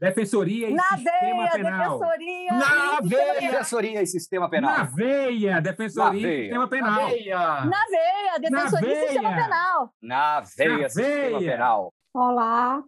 [0.00, 1.98] Defensoria e Na Sistema veia, Penal.
[1.98, 2.52] defensoria.
[2.52, 3.40] Na e veia.
[3.50, 4.70] Defensoria e Sistema Penal.
[4.78, 5.60] Na veia!
[5.60, 6.42] Defensoria Na e veia.
[6.42, 6.94] Sistema Penal.
[7.66, 9.42] Na veia, defensoria e sistema veia.
[9.44, 9.94] penal.
[10.00, 11.52] Na veia, Na Sistema veia.
[11.52, 11.94] Penal.
[12.14, 12.82] Olá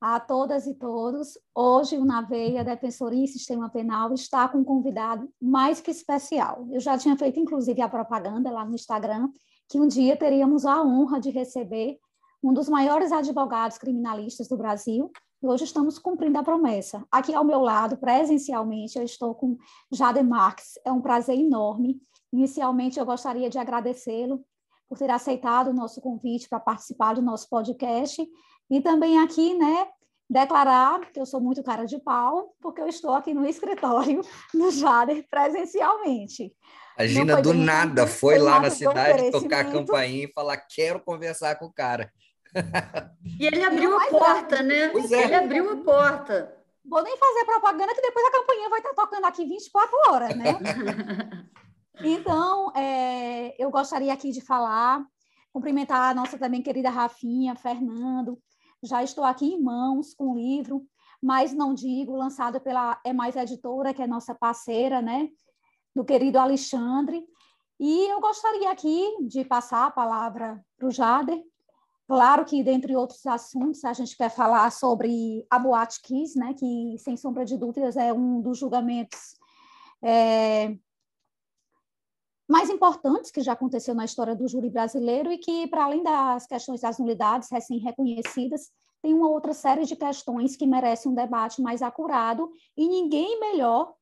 [0.00, 1.38] a todas e todos.
[1.54, 6.66] Hoje o Na Veia Defensoria e Sistema Penal está com um convidado mais que especial.
[6.70, 9.28] Eu já tinha feito, inclusive, a propaganda lá no Instagram,
[9.68, 11.96] que um dia teríamos a honra de receber
[12.42, 15.10] um dos maiores advogados criminalistas do Brasil.
[15.42, 17.04] E hoje estamos cumprindo a promessa.
[17.10, 19.56] Aqui ao meu lado, presencialmente, eu estou com
[19.92, 20.78] Jade Marques.
[20.84, 22.00] É um prazer enorme.
[22.32, 24.42] Inicialmente, eu gostaria de agradecê-lo
[24.88, 28.26] por ter aceitado o nosso convite para participar do nosso podcast
[28.70, 29.88] e também aqui, né,
[30.28, 34.22] declarar que eu sou muito cara de pau, porque eu estou aqui no escritório
[34.54, 36.52] do Jader presencialmente.
[36.96, 40.98] A Gina do nada foi foi lá na cidade tocar a campainha e falar: quero
[40.98, 42.10] conversar com o cara.
[43.38, 44.88] E ele abriu a porta, né?
[44.88, 45.24] Pois é.
[45.24, 46.56] Ele abriu a porta.
[46.84, 50.46] Vou nem fazer propaganda, que depois a campainha vai estar tocando aqui 24 horas, né?
[52.04, 55.02] Então, é, eu gostaria aqui de falar,
[55.50, 58.38] cumprimentar a nossa também querida Rafinha, Fernando.
[58.82, 60.86] Já estou aqui em mãos com o livro,
[61.22, 65.30] mas não digo, lançado pela É Mais Editora, que é nossa parceira, né?
[65.94, 67.24] Do querido Alexandre.
[67.80, 71.42] E eu gostaria aqui de passar a palavra para o Jader.
[72.08, 76.54] Claro que, dentre outros assuntos, a gente quer falar sobre a Boate Kiss, né?
[76.54, 79.36] Que, sem sombra de dúvidas, é um dos julgamentos
[80.02, 80.76] é,
[82.48, 86.46] mais importantes que já aconteceu na história do júri brasileiro e que, para além das
[86.46, 88.70] questões das nulidades recém-reconhecidas,
[89.02, 93.94] tem uma outra série de questões que merecem um debate mais acurado e ninguém melhor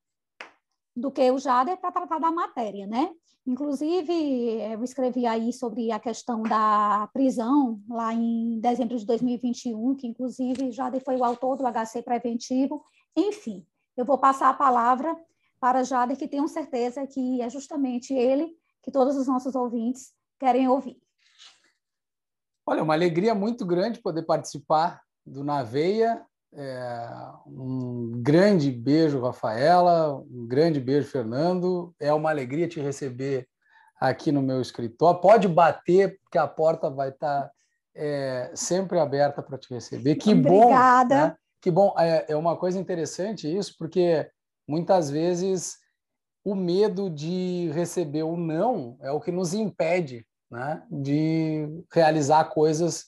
[0.94, 3.10] do que o Jader para tratar da matéria, né?
[3.46, 4.12] Inclusive,
[4.72, 10.72] eu escrevi aí sobre a questão da prisão, lá em dezembro de 2021, que inclusive
[10.72, 12.82] Jader foi o autor do HC preventivo.
[13.14, 13.66] Enfim,
[13.96, 15.14] eu vou passar a palavra
[15.60, 20.68] para Jader, que tenho certeza que é justamente ele que todos os nossos ouvintes querem
[20.68, 20.98] ouvir.
[22.66, 26.24] Olha, uma alegria muito grande poder participar do Naveia.
[26.56, 27.08] É,
[27.46, 30.16] um grande beijo, Rafaela.
[30.16, 31.94] Um grande beijo, Fernando.
[31.98, 33.48] É uma alegria te receber
[34.00, 35.20] aqui no meu escritório.
[35.20, 37.50] Pode bater, porque a porta vai estar
[37.94, 40.16] é, sempre aberta para te receber.
[40.16, 41.14] Que Obrigada.
[41.14, 41.26] bom.
[41.26, 41.36] Né?
[41.60, 41.94] Que bom.
[41.98, 44.28] É, é uma coisa interessante isso, porque
[44.66, 45.78] muitas vezes
[46.44, 53.06] o medo de receber o não é o que nos impede né, de realizar coisas,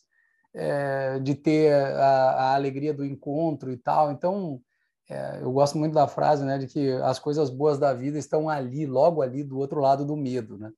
[0.57, 4.11] é, de ter a, a alegria do encontro e tal.
[4.11, 4.61] Então,
[5.09, 8.49] é, eu gosto muito da frase né, de que as coisas boas da vida estão
[8.49, 10.59] ali, logo ali, do outro lado do medo.
[10.59, 10.73] Né?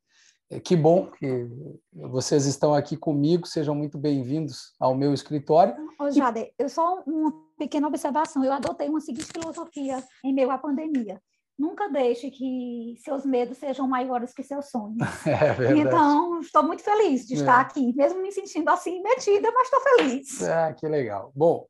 [0.51, 1.47] É, que bom que
[1.93, 5.75] vocês estão aqui comigo, sejam muito bem-vindos ao meu escritório.
[5.99, 8.45] Ô, Jader, eu só uma pequena observação.
[8.45, 11.23] Eu adotei uma seguinte filosofia em meio à pandemia.
[11.59, 14.99] Nunca deixe que seus medos sejam maiores que seus sonhos.
[15.27, 15.81] É verdade.
[15.81, 17.63] Então, estou muito feliz de estar É.
[17.63, 20.43] aqui, mesmo me sentindo assim metida, mas estou feliz.
[20.43, 21.33] Ah, que legal.
[21.35, 21.67] Bom,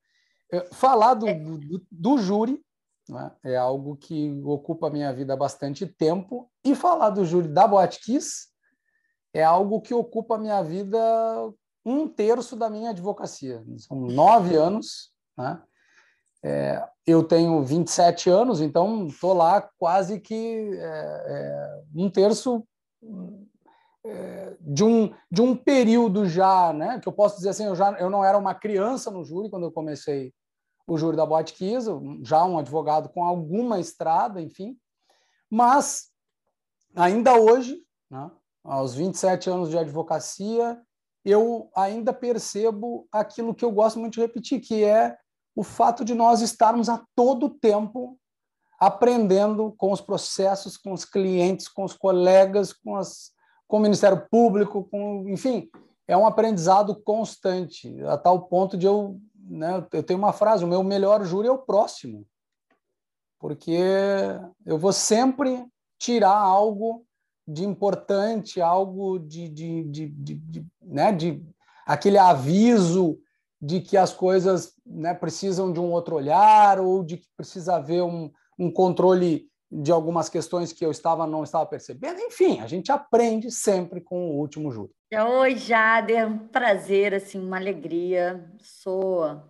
[0.73, 1.27] falar do,
[1.59, 2.63] do, do júri
[3.09, 7.49] né, é algo que ocupa a minha vida há bastante tempo, e falar do júri
[7.49, 8.49] da Boate Kiss
[9.33, 10.99] é algo que ocupa a minha vida
[11.85, 13.65] um terço da minha advocacia.
[13.79, 15.63] São nove anos, né?
[16.43, 22.65] É, eu tenho 27 anos, então estou lá quase que é, é, um terço
[24.05, 27.01] é, de um, de um período já, né?
[27.01, 29.65] Que eu posso dizer assim, eu, já, eu não era uma criança no júri quando
[29.65, 30.33] eu comecei
[30.87, 34.79] o júri da Boate Kiss, eu- já um advogado com alguma estrada, enfim,
[35.51, 36.09] mas
[36.95, 38.31] ainda hoje, né,
[38.65, 40.81] aos 27 anos de advocacia,
[41.25, 45.17] eu ainda percebo aquilo que eu gosto muito de repetir, que é
[45.59, 48.17] o fato de nós estarmos a todo tempo
[48.79, 53.33] aprendendo com os processos, com os clientes, com os colegas, com, as,
[53.67, 55.69] com o Ministério Público, com, enfim,
[56.07, 60.69] é um aprendizado constante, a tal ponto de eu, né, eu tenho uma frase, o
[60.69, 62.25] meu melhor júri é o próximo,
[63.37, 63.81] porque
[64.65, 65.67] eu vou sempre
[65.99, 67.05] tirar algo
[67.49, 71.45] de importante, algo de, de, de, de, de, né, de
[71.85, 73.19] aquele aviso
[73.61, 78.03] de que as coisas né, precisam de um outro olhar ou de que precisa haver
[78.03, 82.21] um, um controle de algumas questões que eu estava não estava percebendo.
[82.21, 84.93] Enfim, a gente aprende sempre com o último júri.
[85.13, 88.51] Oi, Jader, um prazer, assim, uma alegria.
[88.61, 89.43] Sou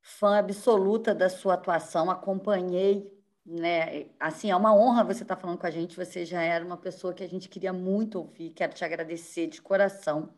[0.00, 3.12] fã absoluta da sua atuação, acompanhei,
[3.44, 4.06] né?
[4.20, 5.96] Assim, é uma honra você estar falando com a gente.
[5.96, 8.50] Você já era uma pessoa que a gente queria muito ouvir.
[8.50, 10.30] Quero te agradecer de coração.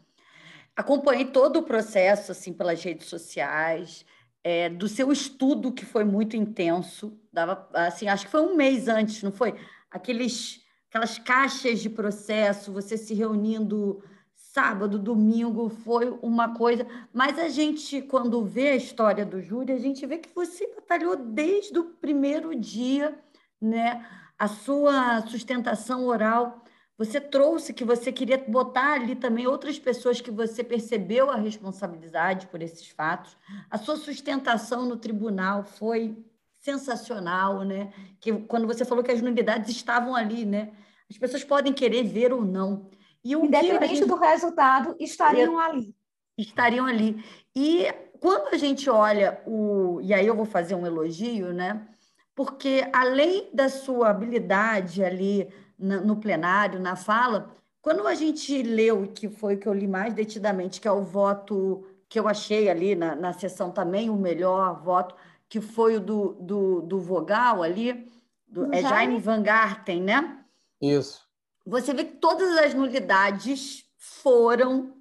[0.77, 4.05] Acompanhei todo o processo, assim, pelas redes sociais
[4.43, 7.19] é, do seu estudo, que foi muito intenso.
[7.33, 9.55] Dava, assim, acho que foi um mês antes, não foi?
[9.91, 14.03] Aqueles, aquelas caixas de processo, você se reunindo
[14.35, 16.87] sábado, domingo, foi uma coisa.
[17.13, 21.17] Mas a gente, quando vê a história do júri, a gente vê que você batalhou
[21.17, 23.17] desde o primeiro dia,
[23.61, 24.05] né?
[24.39, 26.65] A sua sustentação oral
[27.01, 32.47] você trouxe que você queria botar ali também outras pessoas que você percebeu a responsabilidade
[32.49, 33.39] por esses fatos.
[33.71, 36.15] A sua sustentação no tribunal foi
[36.59, 37.91] sensacional, né?
[38.21, 40.73] Que quando você falou que as nulidades estavam ali, né?
[41.09, 42.91] As pessoas podem querer ver ou não.
[43.25, 44.07] E o Independente gente...
[44.07, 45.95] do resultado, estariam ali.
[46.37, 47.25] Estariam ali.
[47.57, 47.87] E
[48.21, 50.03] quando a gente olha o.
[50.03, 51.89] E aí eu vou fazer um elogio, né?
[52.35, 55.49] Porque além da sua habilidade ali
[55.81, 57.51] no plenário, na fala,
[57.81, 61.03] quando a gente leu, que foi o que eu li mais detidamente, que é o
[61.03, 65.15] voto que eu achei ali na, na sessão também o melhor voto,
[65.49, 68.11] que foi o do, do, do Vogal ali,
[68.47, 70.45] do, é Jaime Van Garten, né?
[70.81, 71.27] Isso.
[71.65, 74.97] Você vê que todas as nulidades foram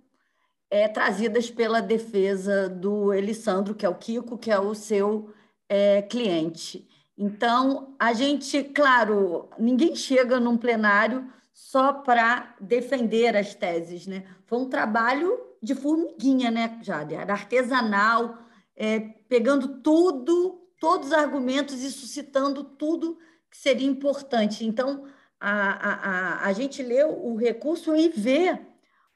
[0.70, 5.34] é, trazidas pela defesa do Elisandro, que é o Kiko, que é o seu
[5.68, 6.88] é, cliente.
[7.22, 14.26] Então, a gente, claro, ninguém chega num plenário só para defender as teses, né?
[14.46, 17.30] Foi um trabalho de formiguinha, né, Jader?
[17.30, 18.38] Artesanal,
[18.74, 23.18] é, pegando tudo, todos os argumentos e suscitando tudo
[23.52, 24.66] que seria importante.
[24.66, 25.04] Então,
[25.38, 28.58] a, a, a gente lê o recurso e vê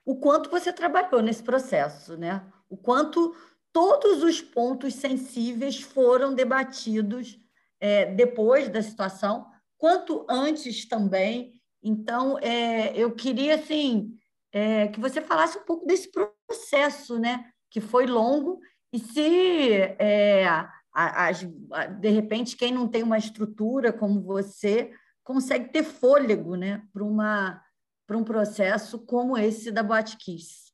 [0.03, 2.44] o quanto você trabalhou nesse processo, né?
[2.69, 3.33] O quanto
[3.71, 7.41] todos os pontos sensíveis foram debatidos
[7.83, 9.45] é, depois da situação,
[9.77, 11.51] quanto antes também.
[11.83, 14.18] Então, é, eu queria assim
[14.53, 17.51] é, que você falasse um pouco desse processo, né?
[17.69, 18.62] Que foi longo
[18.94, 20.45] e se é,
[20.94, 21.45] as,
[22.00, 26.88] de repente quem não tem uma estrutura como você consegue ter fôlego, né?
[26.94, 30.71] Para um processo como esse da Boate Kiss.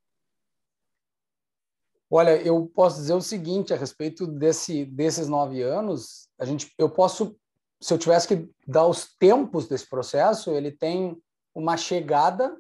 [2.12, 6.90] Olha, eu posso dizer o seguinte a respeito desse, desses nove anos a gente, eu
[6.90, 7.36] posso,
[7.82, 11.22] se eu tivesse que dar os tempos desse processo, ele tem
[11.54, 12.58] uma chegada.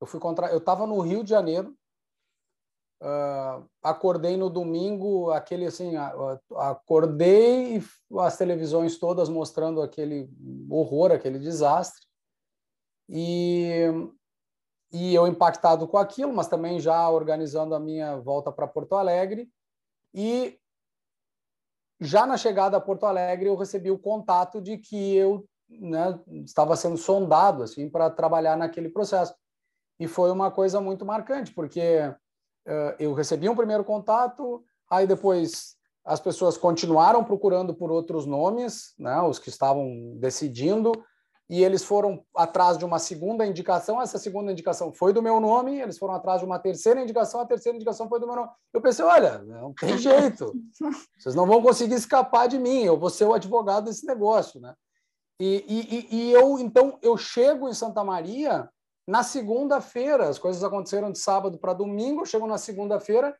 [0.00, 1.74] Eu fui contra, eu estava no Rio de Janeiro,
[3.00, 5.94] uh, acordei no domingo, aquele assim,
[6.56, 7.84] acordei e
[8.18, 10.28] as televisões todas mostrando aquele
[10.68, 12.04] horror, aquele desastre.
[13.08, 13.84] E
[14.92, 19.50] e eu impactado com aquilo, mas também já organizando a minha volta para Porto Alegre.
[20.12, 20.58] E
[21.98, 26.76] já na chegada a Porto Alegre, eu recebi o contato de que eu né, estava
[26.76, 29.34] sendo sondado assim para trabalhar naquele processo.
[29.98, 31.80] E foi uma coisa muito marcante, porque
[32.66, 38.92] uh, eu recebi um primeiro contato, aí depois as pessoas continuaram procurando por outros nomes,
[38.98, 40.92] né, os que estavam decidindo,
[41.52, 44.00] e eles foram atrás de uma segunda indicação.
[44.00, 47.46] Essa segunda indicação foi do meu nome, eles foram atrás de uma terceira indicação, a
[47.46, 48.48] terceira indicação foi do meu nome.
[48.72, 50.50] Eu pensei, olha, não tem jeito,
[51.18, 54.74] vocês não vão conseguir escapar de mim, eu vou ser o advogado desse negócio, né?
[55.38, 58.70] E, e, e eu, então, eu chego em Santa Maria
[59.06, 63.36] na segunda-feira, as coisas aconteceram de sábado para domingo, eu chego na segunda-feira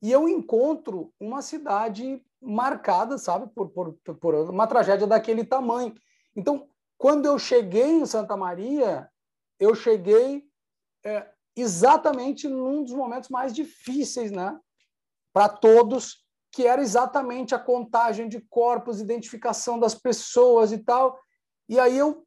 [0.00, 5.92] e eu encontro uma cidade marcada, sabe, por, por, por uma tragédia daquele tamanho.
[6.36, 9.08] Então, quando eu cheguei em Santa Maria,
[9.58, 10.44] eu cheguei
[11.04, 14.58] é, exatamente num dos momentos mais difíceis, né?
[15.32, 21.18] Para todos, que era exatamente a contagem de corpos, identificação das pessoas e tal.
[21.68, 22.26] E aí eu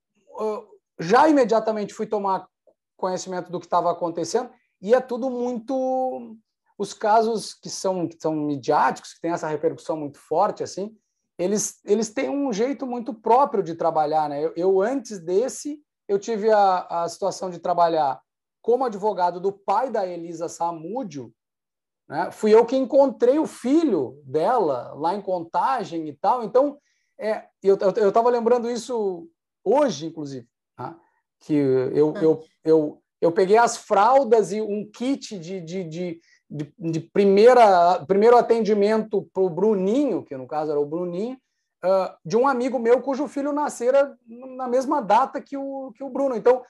[1.00, 2.48] já imediatamente fui tomar
[2.96, 4.52] conhecimento do que estava acontecendo
[4.82, 6.38] e é tudo muito
[6.78, 10.96] os casos que são que são midiáticos, que têm essa repercussão muito forte assim,
[11.42, 14.30] eles, eles têm um jeito muito próprio de trabalhar.
[14.30, 14.46] Né?
[14.46, 18.22] Eu, eu antes desse, eu tive a, a situação de trabalhar
[18.62, 21.34] como advogado do pai da Elisa Samúdio.
[22.08, 22.30] Né?
[22.32, 26.44] Fui eu que encontrei o filho dela lá em Contagem e tal.
[26.44, 26.78] Então,
[27.20, 29.28] é, eu estava lembrando isso
[29.64, 30.96] hoje, inclusive, né?
[31.40, 36.22] que eu, eu, eu, eu peguei as fraldas e um kit de, de, de
[36.52, 41.38] de, de primeira, primeiro atendimento para o Bruninho, que no caso era o Bruninho,
[41.86, 46.10] uh, de um amigo meu cujo filho nascera na mesma data que o, que o
[46.10, 46.36] Bruno.
[46.36, 46.62] Então,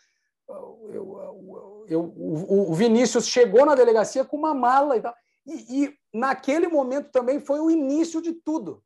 [0.48, 5.16] eu, eu, o, o Vinícius chegou na delegacia com uma mala e tal.
[5.48, 8.84] E, e naquele momento também foi o início de tudo.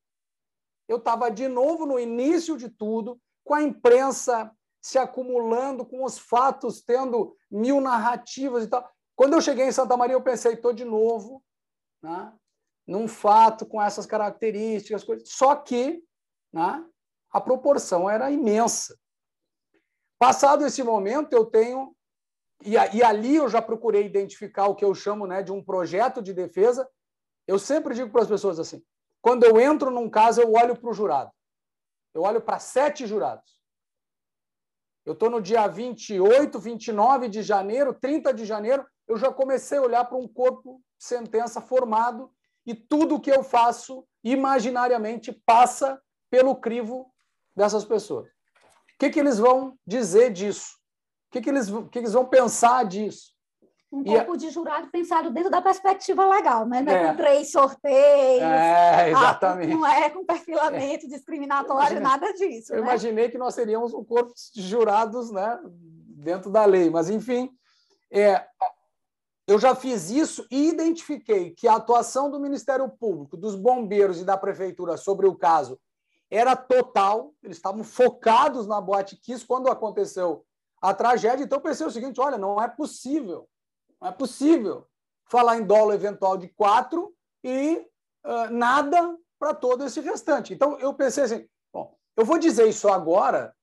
[0.87, 4.49] Eu estava de novo no início de tudo, com a imprensa
[4.81, 8.87] se acumulando, com os fatos tendo mil narrativas e tal.
[9.15, 11.43] Quando eu cheguei em Santa Maria, eu pensei, estou de novo
[12.03, 12.33] né,
[12.85, 15.29] num fato com essas características, coisas.
[15.29, 16.03] só que
[16.53, 16.85] né,
[17.31, 18.97] a proporção era imensa.
[20.19, 21.95] Passado esse momento, eu tenho.
[22.63, 26.21] E, e ali eu já procurei identificar o que eu chamo né, de um projeto
[26.21, 26.89] de defesa.
[27.47, 28.83] Eu sempre digo para as pessoas assim:
[29.21, 31.31] quando eu entro num caso, eu olho para o jurado.
[32.13, 33.59] Eu olho para sete jurados.
[35.05, 39.81] Eu estou no dia 28, 29 de janeiro, 30 de janeiro, eu já comecei a
[39.81, 42.31] olhar para um corpo sentença formado
[42.65, 47.13] e tudo que eu faço imaginariamente passa pelo crivo
[47.55, 48.27] dessas pessoas.
[48.27, 50.77] O que, que eles vão dizer disso?
[51.27, 53.35] O que, que, eles, o que, que eles vão pensar disso?
[53.91, 56.81] Um corpo de jurado pensado dentro da perspectiva legal, né?
[56.81, 58.41] Não é, é com três sorteios.
[58.41, 59.73] É, exatamente.
[59.73, 61.09] não é com perfilamento é.
[61.09, 62.73] discriminatório, nada disso.
[62.73, 62.87] Eu né?
[62.89, 65.59] imaginei que nós seríamos um corpo de jurados né,
[66.17, 67.49] dentro da lei, mas, enfim,
[68.11, 68.45] é,
[69.47, 74.25] eu já fiz isso e identifiquei que a atuação do Ministério Público, dos bombeiros e
[74.25, 75.79] da Prefeitura sobre o caso
[76.29, 80.43] era total, eles estavam focados na Boate Kiss quando aconteceu
[80.81, 81.43] a tragédia.
[81.43, 83.47] Então, pensei o seguinte: olha, não é possível,
[84.01, 84.87] não é possível
[85.25, 87.87] falar em dolo eventual de quatro e
[88.25, 90.53] uh, nada para todo esse restante.
[90.53, 93.55] Então, eu pensei assim: bom, eu vou dizer isso agora,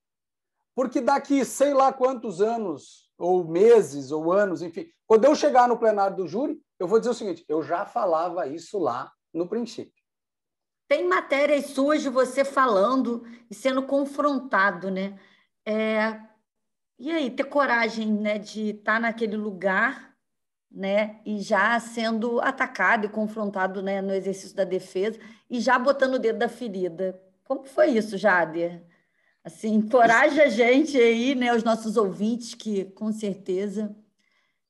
[0.73, 5.77] porque daqui sei lá quantos anos, ou meses, ou anos, enfim, quando eu chegar no
[5.77, 10.03] plenário do júri, eu vou dizer o seguinte: eu já falava isso lá no princípio.
[10.87, 15.19] Tem matérias suas de você falando e sendo confrontado, né?
[15.65, 16.19] É...
[16.99, 20.15] E aí, ter coragem né, de estar naquele lugar
[20.71, 26.15] né, e já sendo atacado e confrontado né, no exercício da defesa e já botando
[26.15, 27.19] o dedo da ferida.
[27.43, 28.83] Como foi isso, Jader?
[29.43, 33.93] Assim, encoraja a gente aí, né, os nossos ouvintes, que com certeza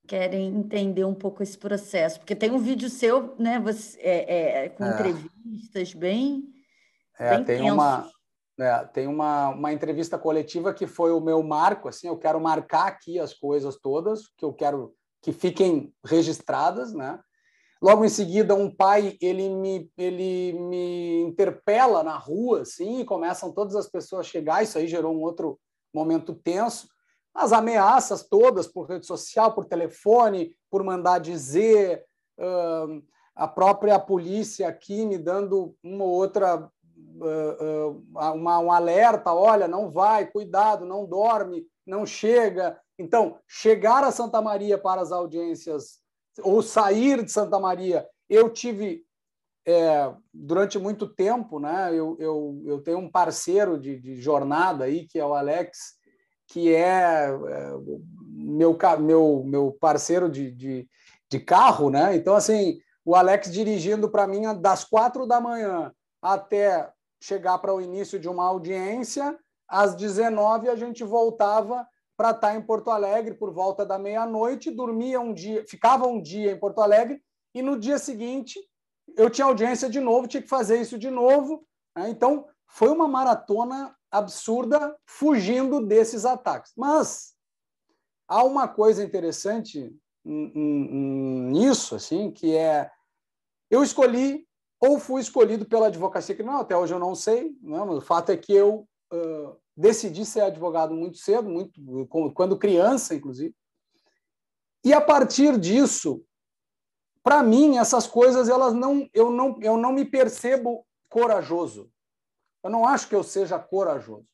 [0.08, 4.70] querem entender um pouco esse processo, porque tem um vídeo seu, né, você, é, é,
[4.70, 4.90] com é.
[4.90, 6.44] entrevistas bem,
[7.18, 8.10] é, bem tem uma
[8.60, 12.88] é, tem uma, uma entrevista coletiva que foi o meu marco, assim, eu quero marcar
[12.88, 17.20] aqui as coisas todas, que eu quero que fiquem registradas, né?
[17.84, 23.52] Logo em seguida, um pai ele me ele me interpela na rua, assim, e começam
[23.52, 24.64] todas as pessoas a chegar.
[24.64, 25.60] Isso aí gerou um outro
[25.94, 26.88] momento tenso
[27.34, 32.06] as ameaças todas por rede social, por telefone, por mandar dizer,
[32.38, 33.04] uh,
[33.36, 36.70] a própria polícia aqui me dando uma outra
[37.20, 42.80] uh, uh, uma, um alerta, olha, não vai, cuidado, não dorme, não chega.
[43.00, 46.03] Então, chegar a Santa Maria para as audiências
[46.42, 49.04] ou sair de Santa Maria, eu tive
[49.66, 51.90] é, durante muito tempo, né?
[51.92, 56.02] Eu, eu, eu tenho um parceiro de, de jornada aí que é o Alex
[56.48, 57.72] que é, é
[58.30, 60.88] meu, meu, meu parceiro de, de,
[61.30, 62.16] de carro, né?
[62.16, 67.82] Então, assim, o Alex dirigindo para mim das quatro da manhã até chegar para o
[67.82, 69.38] início de uma audiência,
[69.68, 71.88] às 19 a gente voltava
[72.24, 76.22] para estar tá em Porto Alegre por volta da meia-noite, dormia um dia, ficava um
[76.22, 77.22] dia em Porto Alegre
[77.54, 78.58] e no dia seguinte
[79.18, 81.68] eu tinha audiência de novo, tinha que fazer isso de novo.
[81.94, 82.10] Né?
[82.10, 86.72] Então foi uma maratona absurda fugindo desses ataques.
[86.78, 87.34] Mas
[88.26, 92.90] há uma coisa interessante nisso, assim, que é
[93.70, 94.48] eu escolhi
[94.80, 98.38] ou fui escolhido pela advocacia criminal, até hoje eu não sei, né, o fato é
[98.38, 98.88] que eu
[99.76, 101.80] decidi ser advogado muito cedo, muito
[102.34, 103.56] quando criança, inclusive.
[104.84, 106.26] E a partir disso,
[107.24, 111.90] para mim, essas coisas elas não eu não eu não me percebo corajoso.
[112.64, 114.28] Eu não acho que eu seja corajoso.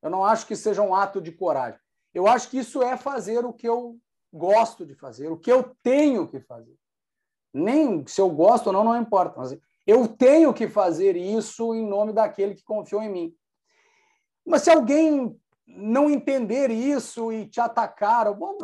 [0.00, 1.78] Eu não acho que seja um ato de coragem.
[2.12, 3.96] Eu acho que isso é fazer o que eu
[4.32, 6.76] gosto de fazer, o que eu tenho que fazer.
[7.52, 9.38] Nem se eu gosto ou não, não importa.
[9.38, 13.36] Mas eu tenho que fazer isso em nome daquele que confiou em mim.
[14.44, 18.58] Mas se alguém não entender isso e te atacar, bom,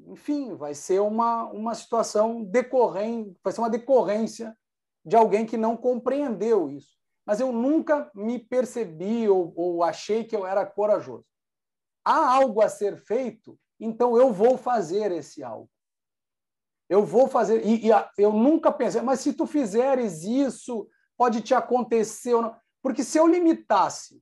[0.00, 4.56] enfim, vai ser uma, uma situação decorrente, vai ser uma decorrência
[5.04, 10.34] de alguém que não compreendeu isso mas eu nunca me percebi ou, ou achei que
[10.34, 11.24] eu era corajoso.
[12.04, 15.70] Há algo a ser feito, então eu vou fazer esse algo.
[16.88, 17.64] Eu vou fazer.
[17.64, 22.34] E, e eu nunca pensei, mas se tu fizeres isso, pode te acontecer.
[22.82, 24.20] Porque se eu limitasse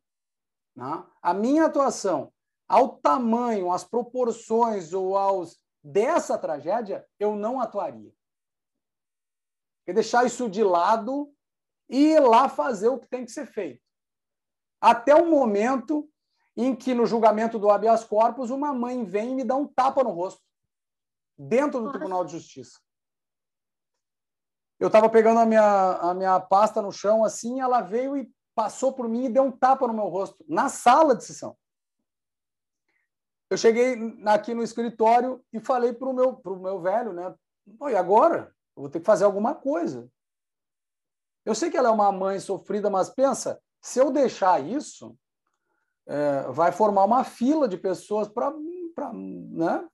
[0.74, 2.32] né, a minha atuação
[2.68, 8.12] ao tamanho, às proporções ou aos dessa tragédia, eu não atuaria.
[9.86, 11.34] E deixar isso de lado
[11.88, 13.82] e ir lá fazer o que tem que ser feito.
[14.80, 16.08] Até o momento
[16.56, 20.04] em que, no julgamento do habeas corpus, uma mãe vem e me dá um tapa
[20.04, 20.42] no rosto,
[21.36, 22.78] dentro do Tribunal de Justiça.
[24.78, 28.92] Eu estava pegando a minha, a minha pasta no chão, assim, ela veio e passou
[28.92, 31.57] por mim e deu um tapa no meu rosto, na sala de sessão.
[33.49, 37.35] Eu cheguei aqui no escritório e falei para o meu, pro meu velho, né?
[37.90, 38.54] e agora?
[38.76, 40.09] Eu vou ter que fazer alguma coisa.
[41.45, 45.16] Eu sei que ela é uma mãe sofrida, mas pensa, se eu deixar isso,
[46.07, 49.88] é, vai formar uma fila de pessoas para né,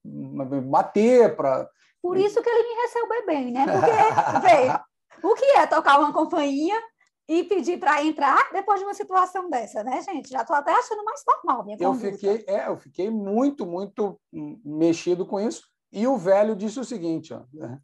[0.65, 1.69] bater, para.
[2.03, 3.65] Por isso que ele me recebeu bem, né?
[3.67, 6.79] Porque, o que é tocar uma companhia
[7.29, 10.31] e pedir para entrar depois de uma situação dessa, né, gente?
[10.31, 15.27] Já estou até achando mais normal minha eu fiquei, é, eu fiquei muito, muito mexido
[15.27, 15.63] com isso.
[15.93, 17.81] E o velho disse o seguinte: ó, né?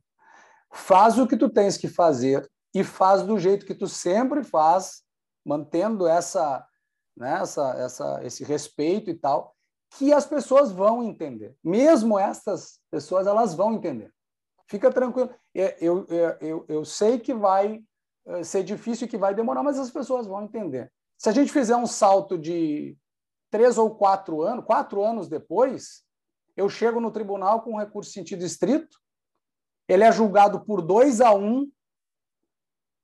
[0.72, 5.02] faz o que tu tens que fazer e faz do jeito que tu sempre faz,
[5.44, 6.64] mantendo essa,
[7.16, 9.54] né, essa, essa, esse respeito e tal,
[9.96, 11.54] que as pessoas vão entender.
[11.62, 14.11] Mesmo essas pessoas, elas vão entender.
[14.66, 15.30] Fica tranquilo.
[15.54, 17.82] É, eu, eu, eu, eu sei que vai
[18.43, 20.93] ser difícil e que vai demorar, mas as pessoas vão entender.
[21.19, 22.97] Se a gente fizer um salto de
[23.50, 26.05] três ou quatro anos, quatro anos depois,
[26.57, 28.99] eu chego no tribunal com um recurso sentido estrito,
[29.88, 31.73] ele é julgado por 2 a 1 um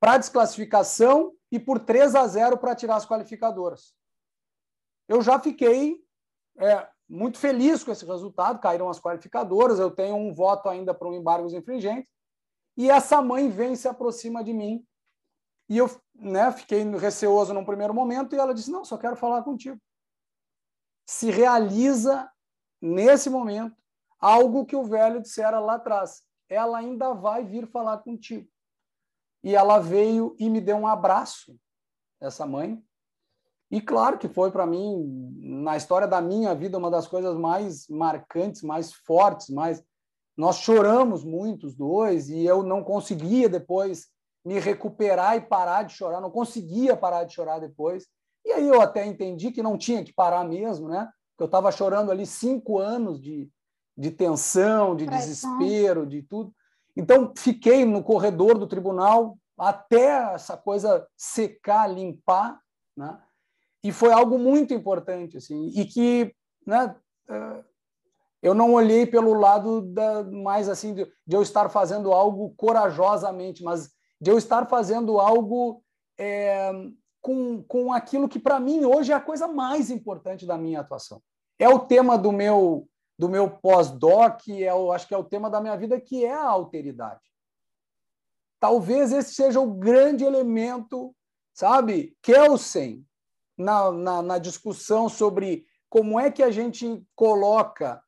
[0.00, 3.94] para desclassificação e por 3 a 0 para tirar as qualificadoras.
[5.08, 6.02] Eu já fiquei
[6.58, 11.08] é, muito feliz com esse resultado, caíram as qualificadoras, eu tenho um voto ainda para
[11.08, 12.08] um embargo infringente,
[12.76, 14.86] e essa mãe vem se aproxima de mim
[15.68, 19.42] e eu né, fiquei receoso num primeiro momento e ela disse: Não, só quero falar
[19.42, 19.78] contigo.
[21.06, 22.30] Se realiza
[22.80, 23.76] nesse momento
[24.18, 26.22] algo que o velho dissera lá atrás.
[26.48, 28.48] Ela ainda vai vir falar contigo.
[29.42, 31.56] E ela veio e me deu um abraço,
[32.20, 32.82] essa mãe.
[33.70, 37.86] E claro que foi para mim, na história da minha vida, uma das coisas mais
[37.88, 39.84] marcantes, mais fortes, mais.
[40.36, 44.08] Nós choramos muito os dois e eu não conseguia depois
[44.44, 48.06] me recuperar e parar de chorar, não conseguia parar de chorar depois.
[48.44, 51.08] E aí eu até entendi que não tinha que parar mesmo, né?
[51.36, 53.50] Que eu estava chorando ali cinco anos de,
[53.96, 56.52] de tensão, de desespero, de tudo.
[56.96, 62.58] Então fiquei no corredor do tribunal até essa coisa secar, limpar,
[62.96, 63.20] né?
[63.84, 66.34] E foi algo muito importante, assim, e que,
[66.66, 66.96] né?
[67.28, 67.64] Eh,
[68.42, 73.62] eu não olhei pelo lado da, mais assim de, de eu estar fazendo algo corajosamente,
[73.62, 75.82] mas de eu estar fazendo algo
[76.18, 76.70] é,
[77.20, 81.22] com, com aquilo que, para mim, hoje é a coisa mais importante da minha atuação.
[81.58, 85.50] É o tema do meu do meu pós-doc, é o, acho que é o tema
[85.50, 87.20] da minha vida, que é a alteridade.
[88.60, 91.12] Talvez esse seja o grande elemento,
[91.52, 93.04] sabe, Kelsen,
[93.56, 98.00] na, na, na discussão sobre como é que a gente coloca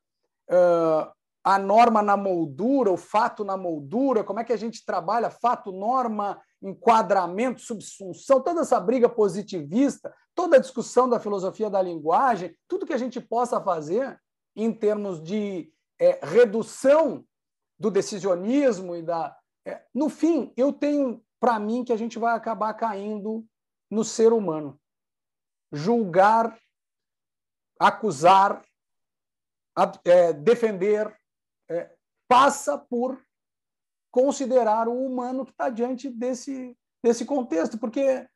[1.43, 5.71] a norma na moldura, o fato na moldura, como é que a gente trabalha fato,
[5.71, 12.85] norma, enquadramento, subsunção, toda essa briga positivista, toda a discussão da filosofia da linguagem, tudo
[12.85, 14.19] que a gente possa fazer
[14.55, 17.25] em termos de é, redução
[17.79, 19.35] do decisionismo e da.
[19.65, 23.43] É, no fim, eu tenho para mim que a gente vai acabar caindo
[23.89, 24.79] no ser humano.
[25.71, 26.57] Julgar,
[27.79, 28.63] acusar,
[30.05, 31.15] é, defender,
[31.71, 31.89] é,
[32.27, 33.21] passa por
[34.11, 38.27] considerar o humano que está diante desse, desse contexto, porque é,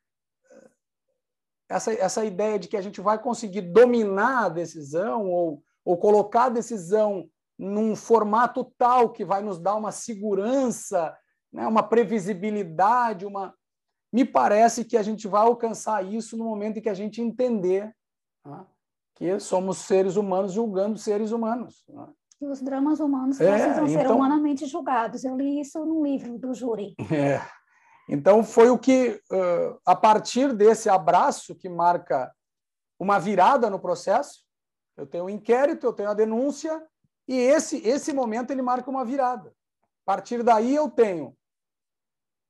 [1.68, 6.44] essa, essa ideia de que a gente vai conseguir dominar a decisão ou, ou colocar
[6.44, 11.16] a decisão num formato tal que vai nos dar uma segurança,
[11.52, 13.54] né, uma previsibilidade, uma
[14.12, 17.94] me parece que a gente vai alcançar isso no momento em que a gente entender
[18.44, 18.66] né,
[19.14, 21.84] que somos seres humanos julgando seres humanos.
[21.88, 22.06] Né?
[22.38, 25.24] Que os dramas humanos é, precisam então, ser humanamente julgados.
[25.24, 26.94] Eu li isso num livro do júri.
[27.12, 27.40] É.
[28.08, 32.32] Então, foi o que, uh, a partir desse abraço que marca
[32.98, 34.44] uma virada no processo,
[34.96, 36.86] eu tenho o um inquérito, eu tenho a denúncia,
[37.26, 39.50] e esse, esse momento ele marca uma virada.
[39.50, 41.36] A partir daí, eu tenho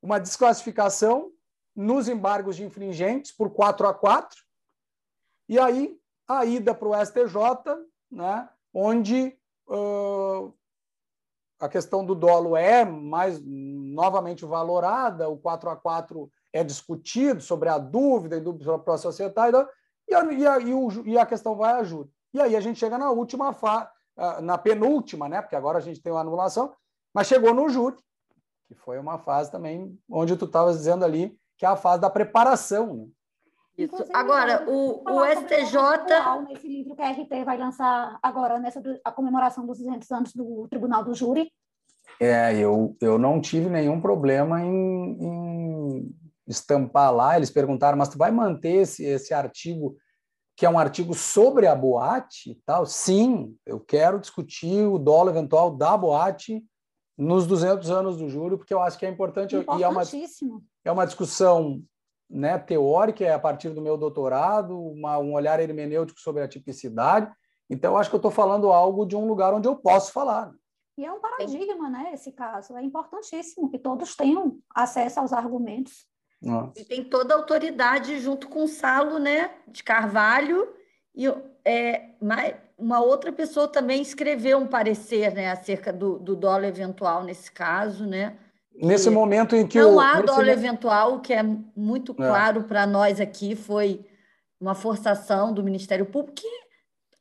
[0.03, 1.33] uma desclassificação
[1.75, 4.39] nos embargos de infringentes por 4 a 4,
[5.49, 7.35] e aí a ida para o STJ,
[8.11, 10.53] né, onde uh,
[11.59, 17.69] a questão do dolo é mais novamente valorada, o 4 a 4 é discutido sobre
[17.69, 19.67] a dúvida a processo societário,
[20.09, 22.11] e a, e, a, e, o, e a questão vai a júri.
[22.33, 23.89] E aí a gente chega na última fase,
[24.43, 25.43] na penúltima, né?
[25.43, 26.75] Porque agora a gente tem uma anulação,
[27.13, 27.97] mas chegou no júri,
[28.67, 32.11] que foi uma fase também onde tu estavas dizendo ali que é a fase da
[32.11, 32.95] preparação.
[32.95, 33.09] Né?
[33.77, 34.05] Isso.
[34.13, 35.79] Agora, o, o STJ.
[36.49, 40.67] Nesse livro que a RT vai lançar agora, nessa a comemoração dos 200 anos do
[40.69, 41.51] Tribunal do Júri.
[42.19, 47.37] É, eu, eu não tive nenhum problema em, em estampar lá.
[47.37, 49.97] Eles perguntaram, mas tu vai manter esse, esse artigo,
[50.57, 52.87] que é um artigo sobre a boate e tal?
[52.87, 56.65] Sim, eu quero discutir o dolo eventual da boate
[57.19, 59.55] nos 200 anos do júri, porque eu acho que é importante.
[59.55, 60.03] E é uma,
[60.85, 61.83] é uma discussão
[62.29, 67.31] né, teórica, é a partir do meu doutorado, uma, um olhar hermenêutico sobre a tipicidade.
[67.69, 70.53] Então, eu acho que eu estou falando algo de um lugar onde eu posso falar.
[70.99, 72.77] E é um paradigma, né, esse caso.
[72.77, 76.07] É importantíssimo que todos tenham acesso aos argumentos.
[76.77, 80.75] E tem toda a autoridade junto com o Salo, né, de Carvalho,
[81.15, 81.27] e
[81.65, 82.11] é,
[82.79, 88.07] uma outra pessoa também escreveu um parecer, né, acerca do, do dólar eventual nesse caso,
[88.07, 88.39] né,
[88.81, 91.43] nesse momento em que não o, há dólar eventual, o que é
[91.75, 92.15] muito é.
[92.15, 92.65] claro é.
[92.65, 94.05] para nós aqui foi
[94.61, 96.67] uma forçação do Ministério Público que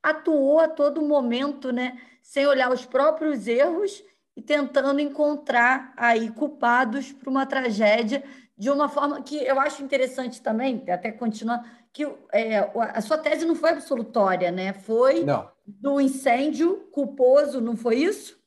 [0.01, 4.03] atuou a todo momento, né, sem olhar os próprios erros
[4.35, 8.23] e tentando encontrar aí culpados para uma tragédia
[8.57, 13.45] de uma forma que eu acho interessante também, até continuar, que é, a sua tese
[13.45, 14.73] não foi absolutória, né?
[14.73, 15.49] Foi não.
[15.65, 18.37] do incêndio culposo, não foi isso?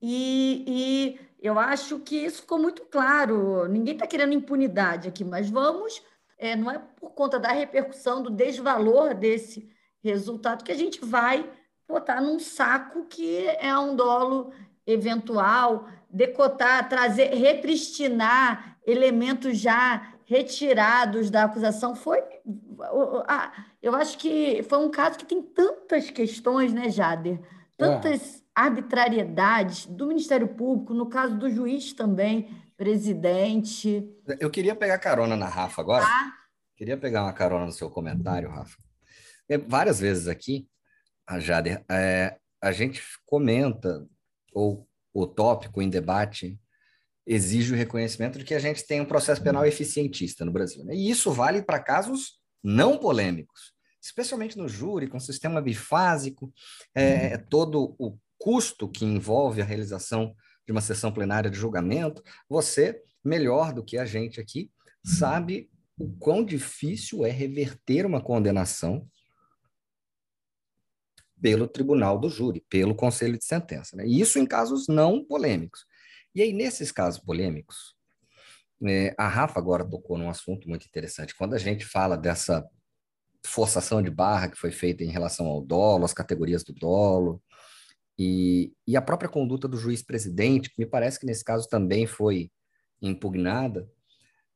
[0.00, 3.68] E eu acho que isso ficou muito claro.
[3.68, 6.02] Ninguém está querendo impunidade aqui, mas vamos,
[6.38, 9.68] é, não é por conta da repercussão, do desvalor desse
[10.02, 11.46] resultado que a gente vai
[11.86, 14.52] botar num saco que é um dolo
[14.86, 21.94] eventual, decotar, trazer, repristinar elementos já retirados da acusação.
[21.94, 22.22] Foi,
[23.82, 27.38] eu acho que foi um caso que tem tantas questões, né, Jader?
[27.76, 28.40] Tantas.
[28.40, 34.08] É arbitrariedades do Ministério Público, no caso do juiz também, presidente.
[34.38, 36.04] Eu queria pegar carona na Rafa agora.
[36.04, 36.32] Ah.
[36.76, 38.76] Queria pegar uma carona no seu comentário, Rafa.
[39.48, 40.68] É, várias vezes aqui,
[41.26, 44.06] a Jader, é, a gente comenta,
[44.52, 46.58] ou o tópico em debate
[47.26, 50.84] exige o reconhecimento de que a gente tem um processo penal eficientista no Brasil.
[50.84, 50.94] Né?
[50.94, 56.52] E isso vale para casos não polêmicos, especialmente no júri, com sistema bifásico,
[56.94, 60.34] é, todo o custo que envolve a realização
[60.66, 64.70] de uma sessão plenária de julgamento, você, melhor do que a gente aqui,
[65.04, 69.08] sabe o quão difícil é reverter uma condenação
[71.40, 73.96] pelo tribunal do júri, pelo conselho de sentença.
[73.96, 74.06] Né?
[74.06, 75.84] Isso em casos não polêmicos.
[76.34, 77.94] E aí, nesses casos polêmicos,
[78.86, 81.34] é, a Rafa agora tocou num assunto muito interessante.
[81.36, 82.66] Quando a gente fala dessa
[83.46, 87.42] forçação de barra que foi feita em relação ao dolo, as categorias do dolo,
[88.18, 92.50] e, e a própria conduta do juiz-presidente, que me parece que nesse caso também foi
[93.02, 93.88] impugnada,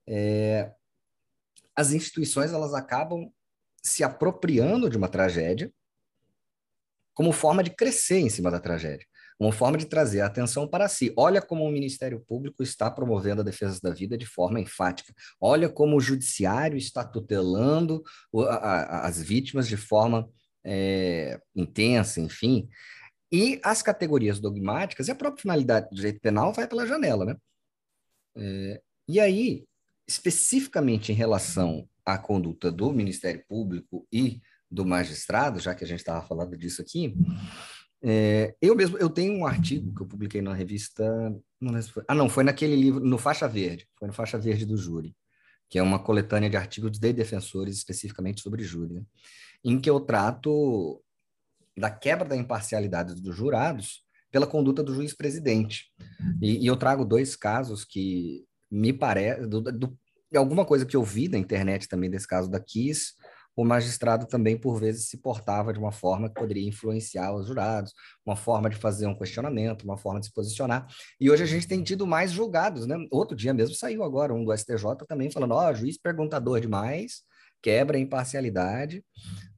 [0.07, 0.73] é,
[1.75, 3.31] as instituições elas acabam
[3.83, 5.73] se apropriando de uma tragédia
[7.15, 9.05] como forma de crescer em cima da tragédia,
[9.37, 11.13] como forma de trazer a atenção para si.
[11.17, 15.13] Olha como o Ministério Público está promovendo a defesa da vida de forma enfática.
[15.41, 18.05] Olha como o Judiciário está tutelando
[19.03, 20.29] as vítimas de forma
[20.65, 22.69] é, intensa, enfim.
[23.31, 27.37] E as categorias dogmáticas e a própria finalidade do direito penal vai pela janela, né?
[28.37, 29.65] É, e aí,
[30.07, 36.01] especificamente em relação à conduta do Ministério Público e do magistrado, já que a gente
[36.01, 37.15] estava falando disso aqui,
[38.03, 41.05] é, eu mesmo eu tenho um artigo que eu publiquei na revista,
[41.61, 44.77] não foi, ah não, foi naquele livro no Faixa Verde, foi no Faixa Verde do
[44.77, 45.17] Júri,
[45.69, 49.03] que é uma coletânea de artigos de defensores especificamente sobre júri, né?
[49.65, 51.03] em que eu trato
[51.79, 55.87] da quebra da imparcialidade dos jurados pela conduta do juiz presidente.
[56.41, 59.43] E, e eu trago dois casos que me parece,
[60.37, 63.15] alguma coisa que eu vi na internet também desse caso da Kiss,
[63.59, 67.93] o magistrado também, por vezes, se portava de uma forma que poderia influenciar os jurados,
[68.25, 70.87] uma forma de fazer um questionamento, uma forma de se posicionar.
[71.21, 72.95] E hoje a gente tem tido mais julgados, né?
[73.11, 77.23] Outro dia mesmo saiu agora um do STJ também falando, ó, oh, juiz perguntador demais,
[77.63, 79.05] quebra a imparcialidade.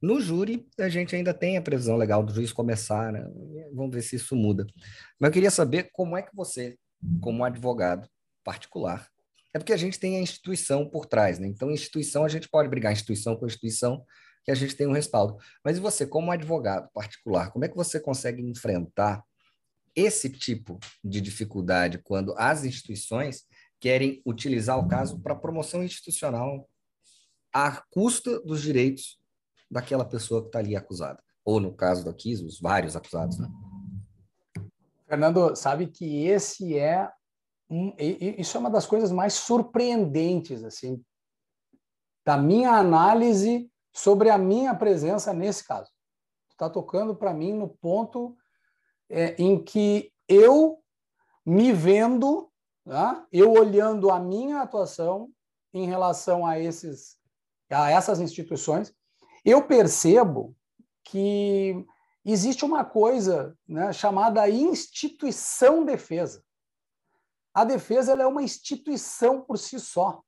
[0.01, 3.25] No júri, a gente ainda tem a previsão legal do juiz começar, né?
[3.73, 4.65] vamos ver se isso muda.
[5.19, 6.77] Mas eu queria saber como é que você,
[7.21, 8.07] como advogado
[8.43, 9.07] particular,
[9.53, 11.47] é porque a gente tem a instituição por trás, né?
[11.47, 14.03] Então, instituição, a gente pode brigar instituição com instituição,
[14.43, 15.37] que a gente tem um respaldo.
[15.63, 19.21] Mas e você, como advogado particular, como é que você consegue enfrentar
[19.95, 23.43] esse tipo de dificuldade quando as instituições
[23.79, 26.69] querem utilizar o caso para promoção institucional
[27.53, 29.19] à custa dos direitos
[29.69, 31.21] daquela pessoa que está ali acusada.
[31.43, 33.49] Ou, no caso daqui, os vários acusados, né?
[35.07, 37.11] Fernando, sabe que esse é
[37.69, 41.01] um, isso é uma das coisas mais surpreendentes assim
[42.25, 45.89] da minha análise sobre a minha presença nesse caso.
[46.51, 48.37] Está tocando para mim no ponto
[49.09, 50.79] é, em que eu
[51.45, 52.51] me vendo,
[52.85, 53.25] tá?
[53.31, 55.29] eu olhando a minha atuação
[55.73, 57.17] em relação a esses
[57.71, 58.93] a essas instituições,
[59.43, 60.55] eu percebo
[61.03, 61.85] que
[62.23, 66.43] existe uma coisa né, chamada instituição defesa.
[67.53, 70.23] A defesa é uma instituição por si só.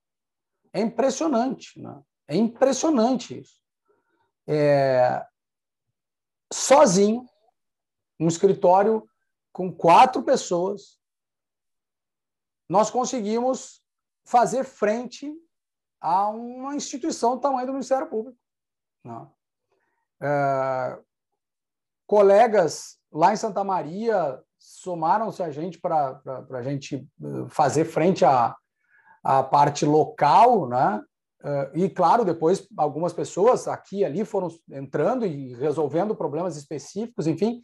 [0.73, 1.79] É impressionante.
[1.79, 2.01] Né?
[2.27, 3.61] É impressionante isso.
[4.47, 5.25] É...
[6.51, 7.25] Sozinho,
[8.19, 9.07] um escritório
[9.51, 10.99] com quatro pessoas,
[12.67, 13.83] nós conseguimos
[14.25, 15.31] fazer frente
[16.03, 18.37] a uma instituição do tamanho do Ministério Público.
[19.05, 19.27] Né?
[20.21, 20.99] É,
[22.05, 28.55] colegas lá em Santa Maria somaram-se a gente para a gente eh, fazer frente à,
[29.23, 31.01] à parte local, né?
[31.43, 37.27] Eh, e, claro, depois algumas pessoas aqui e ali foram entrando e resolvendo problemas específicos,
[37.27, 37.61] enfim,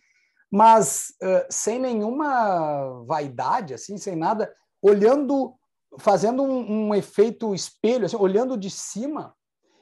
[0.52, 5.54] mas uh, sem nenhuma vaidade, assim, sem nada, olhando,
[5.98, 9.36] fazendo um, um efeito espelho, assim, olhando de cima,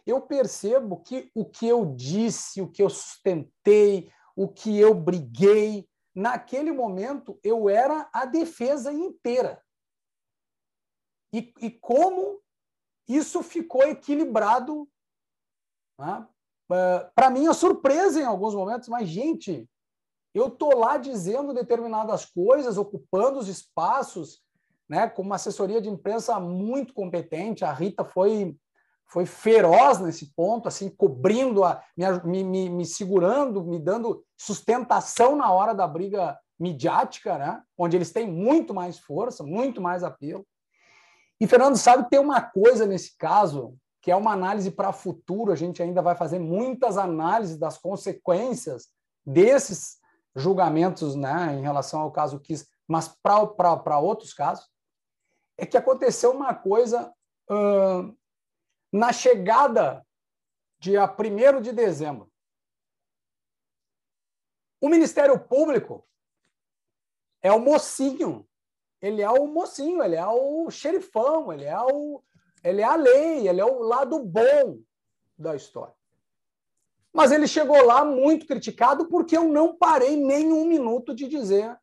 [0.06, 5.88] eu percebo que o que eu disse, o que eu sustentei, o que eu briguei,
[6.16, 9.62] naquele momento eu era a defesa inteira.
[11.34, 12.42] E, e como
[13.08, 14.88] isso ficou equilibrado,
[16.00, 16.28] né?
[16.72, 19.70] uh, para mim, a surpresa em alguns momentos, mas, gente,
[20.34, 24.42] eu tô lá dizendo determinadas coisas, ocupando os espaços,
[24.90, 27.66] né, com uma assessoria de imprensa muito competente.
[27.66, 28.56] A Rita foi
[29.10, 31.82] foi feroz nesse ponto, assim, cobrindo, a,
[32.26, 37.62] me, me, me segurando, me dando sustentação na hora da briga midiática, né?
[37.78, 40.46] onde eles têm muito mais força, muito mais apelo.
[41.40, 45.56] E, Fernando, sabe, tem uma coisa nesse caso que é uma análise para futuro, a
[45.56, 48.88] gente ainda vai fazer muitas análises das consequências
[49.26, 49.98] desses
[50.36, 54.66] julgamentos né, em relação ao caso Kiss, mas para outros casos,
[55.58, 57.14] é que aconteceu uma coisa
[57.50, 58.16] uh,
[58.92, 60.06] na chegada,
[60.80, 62.32] dia 1 de dezembro,
[64.80, 66.08] o Ministério Público
[67.42, 68.48] é o mocinho,
[69.02, 72.24] ele é o mocinho, ele é o xerifão, ele é, o,
[72.64, 74.80] ele é a lei, ele é o lado bom
[75.38, 75.96] da história.
[77.12, 81.76] Mas ele chegou lá muito criticado porque eu não parei nem um minuto de dizer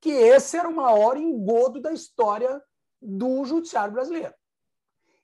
[0.00, 2.60] que esse era o maior engodo da história
[3.04, 4.34] do judiciário brasileiro.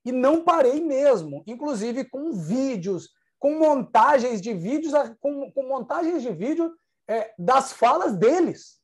[0.04, 6.32] E não parei mesmo, inclusive com vídeos, com montagens de vídeos, com, com montagens de
[6.32, 6.74] vídeo
[7.08, 8.80] é, das falas deles.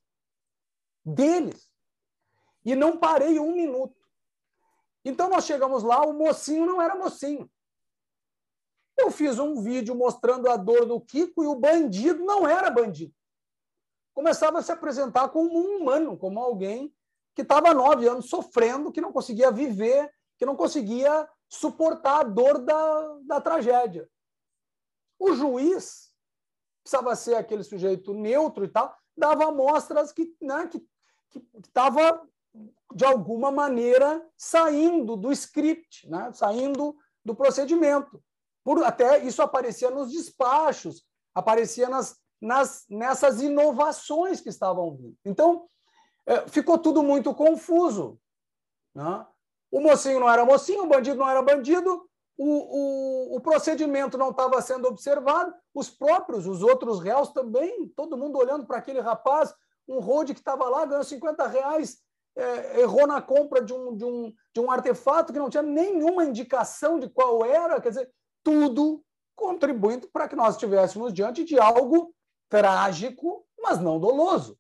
[1.04, 1.70] Deles.
[2.64, 3.94] E não parei um minuto.
[5.04, 7.48] Então nós chegamos lá, o mocinho não era mocinho.
[8.96, 13.14] Eu fiz um vídeo mostrando a dor do Kiko e o bandido não era bandido.
[14.14, 16.95] Começava a se apresentar como um humano, como alguém
[17.36, 22.58] que estava nove anos sofrendo, que não conseguia viver, que não conseguia suportar a dor
[22.58, 24.08] da, da tragédia.
[25.18, 26.10] O juiz
[26.82, 30.70] precisava ser aquele sujeito neutro e tal, dava amostras que né,
[31.62, 32.26] estava,
[32.94, 38.22] de alguma maneira, saindo do script, né, saindo do procedimento.
[38.64, 45.16] Por, até isso aparecia nos despachos, aparecia nas, nas, nessas inovações que estavam vindo.
[45.22, 45.66] Então,
[46.48, 48.18] ficou tudo muito confuso.
[48.94, 49.26] Né?
[49.70, 52.08] O mocinho não era mocinho, o bandido não era bandido,
[52.38, 58.16] o, o, o procedimento não estava sendo observado, os próprios, os outros réus também, todo
[58.16, 59.54] mundo olhando para aquele rapaz,
[59.88, 61.98] um road que estava lá, ganhou 50 reais,
[62.36, 66.24] é, errou na compra de um, de, um, de um artefato que não tinha nenhuma
[66.24, 68.10] indicação de qual era, quer dizer,
[68.42, 69.02] tudo
[69.34, 72.14] contribuindo para que nós estivéssemos diante de algo
[72.48, 74.58] trágico, mas não doloso.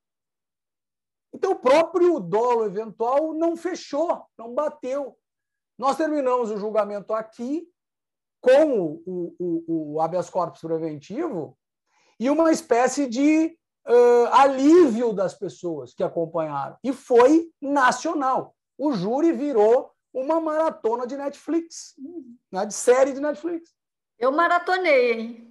[1.36, 5.18] Então, o próprio dolo eventual não fechou, não bateu.
[5.78, 7.68] Nós terminamos o julgamento aqui
[8.40, 9.64] com o, o,
[9.96, 11.54] o habeas corpus preventivo
[12.18, 13.54] e uma espécie de
[13.86, 16.78] uh, alívio das pessoas que acompanharam.
[16.82, 18.56] E foi nacional.
[18.78, 21.96] O júri virou uma maratona de Netflix,
[22.50, 23.74] né, de série de Netflix.
[24.18, 25.50] Eu maratonei,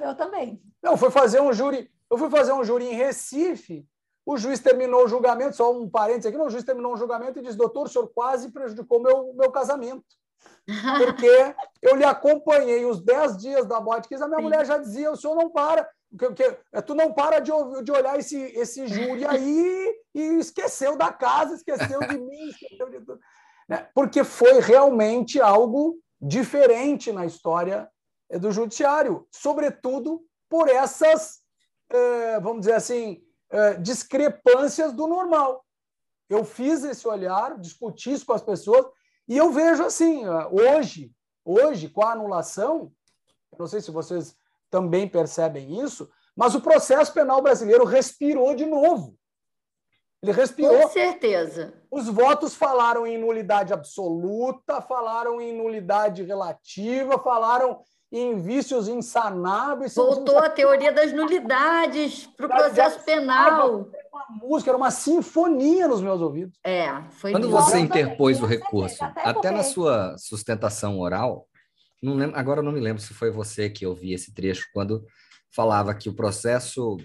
[0.00, 0.10] É.
[0.10, 0.62] Eu também.
[0.80, 1.90] Não, foi fazer um júri.
[2.08, 3.84] Eu fui fazer um júri em Recife
[4.26, 7.38] o juiz terminou o julgamento, só um parênteses aqui, não, o juiz terminou o julgamento
[7.38, 10.04] e disse, doutor, o senhor quase prejudicou meu, meu casamento.
[10.98, 14.44] Porque eu lhe acompanhei os 10 dias da Botkiss, a minha Sim.
[14.44, 17.50] mulher já dizia, o senhor não para, que, que, é, tu não para de,
[17.82, 23.00] de olhar esse, esse júri aí e esqueceu da casa, esqueceu de mim, esqueceu de
[23.00, 23.20] tudo.
[23.68, 23.88] Né?
[23.94, 27.90] Porque foi realmente algo diferente na história
[28.30, 31.40] eh, do judiciário, sobretudo por essas,
[31.90, 33.23] eh, vamos dizer assim,
[33.54, 35.64] eh, discrepâncias do normal.
[36.28, 38.84] Eu fiz esse olhar, discuti isso com as pessoas,
[39.28, 41.12] e eu vejo assim, hoje,
[41.44, 42.90] hoje, com a anulação,
[43.56, 44.36] não sei se vocês
[44.68, 49.16] também percebem isso, mas o processo penal brasileiro respirou de novo.
[50.20, 50.80] Ele respirou.
[50.80, 51.74] Com certeza.
[51.88, 57.80] Os votos falaram em nulidade absoluta, falaram em nulidade relativa, falaram
[58.16, 59.94] em vícios insanáveis.
[59.96, 63.88] Voltou a teoria das nulidades para o processo penal.
[63.92, 66.56] Era uma música, era uma sinfonia nos meus ouvidos.
[66.62, 71.48] É, foi Quando você interpôs o recurso, até na sua sustentação oral,
[72.00, 75.04] não lembro, agora não me lembro se foi você que ouvi esse trecho, quando
[75.50, 76.96] falava que o processo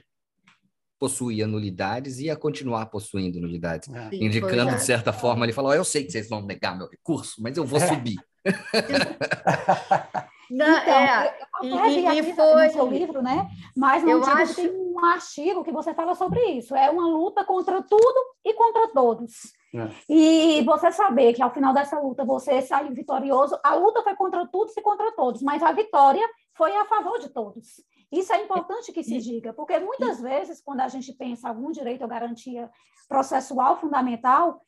[1.00, 4.10] possuía nulidades e ia continuar possuindo nulidades, é.
[4.14, 7.42] indicando, de certa forma, ele falou: oh, Eu sei que vocês vão negar meu recurso,
[7.42, 7.88] mas eu vou é.
[7.88, 8.18] subir.
[10.50, 12.68] Não, então, é, eu e, e, e foi...
[12.68, 13.48] no seu livro, né?
[13.76, 14.56] Mas no acho...
[14.56, 16.76] tem um artigo que você fala sobre isso.
[16.76, 19.54] É uma luta contra tudo e contra todos.
[19.74, 19.90] É.
[20.10, 24.48] E você saber que ao final dessa luta você saiu vitorioso, a luta foi contra
[24.48, 27.82] tudo e contra todos, mas a vitória foi a favor de todos.
[28.12, 32.02] Isso é importante que se diga, porque muitas vezes, quando a gente pensa algum direito
[32.02, 32.70] ou garantia
[33.08, 34.60] processual fundamental,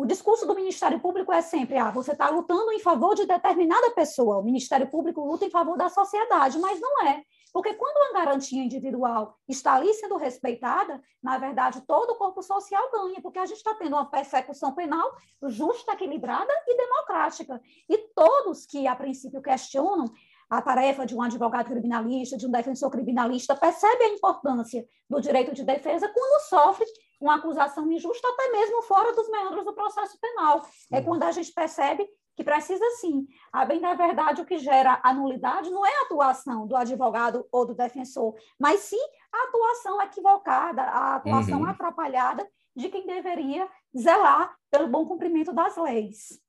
[0.00, 3.90] o discurso do Ministério Público é sempre: ah, você está lutando em favor de determinada
[3.90, 7.22] pessoa, o Ministério Público luta em favor da sociedade, mas não é.
[7.52, 12.90] Porque quando uma garantia individual está ali sendo respeitada, na verdade, todo o corpo social
[12.90, 15.14] ganha, porque a gente está tendo uma persecução penal
[15.48, 17.60] justa, equilibrada e democrática.
[17.86, 20.06] E todos que, a princípio, questionam
[20.50, 25.54] a tarefa de um advogado criminalista, de um defensor criminalista, percebe a importância do direito
[25.54, 26.84] de defesa quando sofre
[27.20, 30.66] uma acusação injusta, até mesmo fora dos meandros do processo penal.
[30.90, 33.26] É quando a gente percebe que precisa sim.
[33.52, 37.46] A bem da verdade, o que gera a nulidade não é a atuação do advogado
[37.52, 39.00] ou do defensor, mas sim
[39.32, 41.66] a atuação equivocada, a atuação uhum.
[41.66, 46.40] atrapalhada de quem deveria zelar pelo bom cumprimento das leis.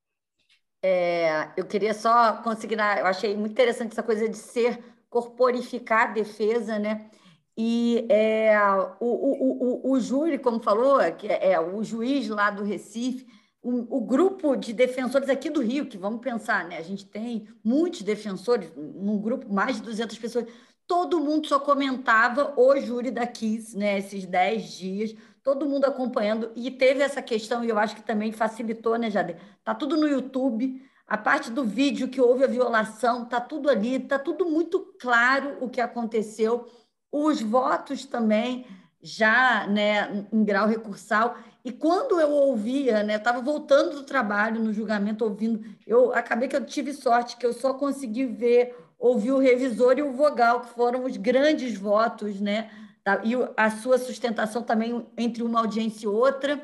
[0.83, 6.13] É, eu queria só consignar, eu achei muito interessante essa coisa de ser corporificar a
[6.13, 7.09] defesa, né?
[7.55, 8.57] E é,
[8.99, 13.27] o, o, o, o júri, como falou, que é, é o juiz lá do Recife,
[13.61, 16.77] o, o, grupo de defensores aqui do Rio, que vamos pensar, né?
[16.77, 20.45] A gente tem muitos defensores, num grupo, mais de 200 pessoas,
[20.87, 23.99] todo mundo só comentava o júri da Kiss, né?
[23.99, 28.31] Esses 10 dias, todo mundo acompanhando, e teve essa questão, e eu acho que também
[28.31, 29.37] facilitou, né, Jader?
[29.63, 33.99] Tá tudo no YouTube, a parte do vídeo que houve a violação, tá tudo ali,
[33.99, 36.69] tá tudo muito claro o que aconteceu,
[37.11, 38.65] os votos também
[39.01, 44.71] já, né, em grau recursal, e quando eu ouvia, né, estava voltando do trabalho no
[44.71, 49.39] julgamento ouvindo, eu acabei que eu tive sorte que eu só consegui ver, ouvir o
[49.39, 52.69] revisor e o vogal, que foram os grandes votos, né,
[53.03, 53.21] Tá?
[53.23, 56.61] E a sua sustentação também entre uma audiência e outra.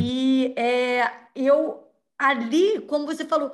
[0.00, 1.84] E é, eu
[2.18, 3.52] ali, como você falou,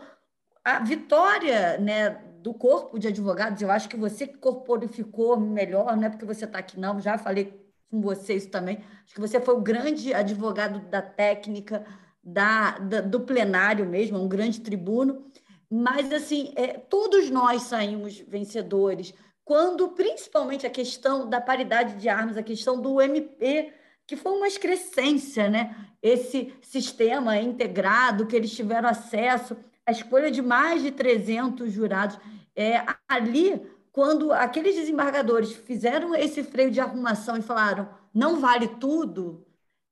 [0.64, 6.10] a vitória né, do corpo de advogados, eu acho que você corporificou melhor, não é
[6.10, 8.78] porque você está aqui, não, já falei com você isso também.
[9.04, 11.84] Acho que você foi o grande advogado da técnica,
[12.22, 15.30] da, da do plenário mesmo, um grande tribuno.
[15.70, 19.14] Mas, assim, é, todos nós saímos vencedores
[19.44, 23.72] quando principalmente a questão da paridade de armas, a questão do MP,
[24.06, 25.76] que foi uma excrescência, né?
[26.02, 32.18] Esse sistema integrado que eles tiveram acesso, a escolha de mais de 300 jurados.
[32.56, 33.60] É, ali,
[33.92, 39.44] quando aqueles desembargadores fizeram esse freio de arrumação e falaram não vale tudo,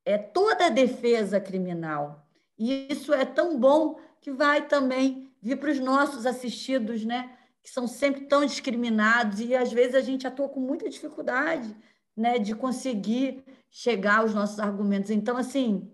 [0.05, 2.27] é toda a defesa criminal.
[2.59, 7.37] E isso é tão bom que vai também vir para os nossos assistidos, né?
[7.63, 11.75] Que são sempre tão discriminados e às vezes a gente atua com muita dificuldade,
[12.17, 15.11] né, de conseguir chegar aos nossos argumentos.
[15.11, 15.91] Então, assim,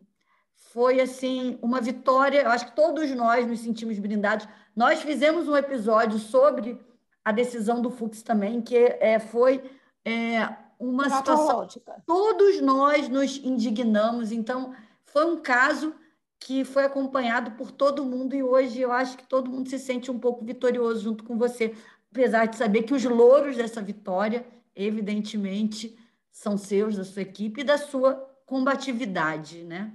[0.73, 2.43] foi assim uma vitória.
[2.43, 4.49] Eu acho que todos nós nos sentimos brindados.
[4.75, 6.81] Nós fizemos um episódio sobre
[7.25, 9.63] a decisão do Fux também, que é, foi
[10.05, 10.49] é,
[10.79, 11.69] uma situação.
[12.07, 14.33] Todos nós nos indignamos.
[14.33, 15.95] Então, foi um caso
[16.41, 20.11] que foi acompanhado por todo mundo e hoje eu acho que todo mundo se sente
[20.11, 21.75] um pouco vitorioso junto com você,
[22.11, 25.99] apesar de saber que os louros dessa vitória, evidentemente,
[26.31, 28.15] são seus, da sua equipe e da sua
[28.47, 29.95] combatividade, né?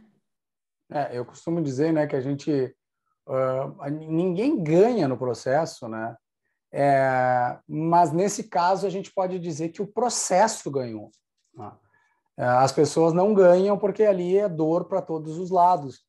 [0.91, 2.75] É, eu costumo dizer, né, que a gente
[3.27, 6.15] uh, ninguém ganha no processo, né?
[6.75, 11.11] É, mas nesse caso a gente pode dizer que o processo ganhou.
[11.55, 11.71] Né?
[12.35, 16.03] É, as pessoas não ganham porque ali é dor para todos os lados.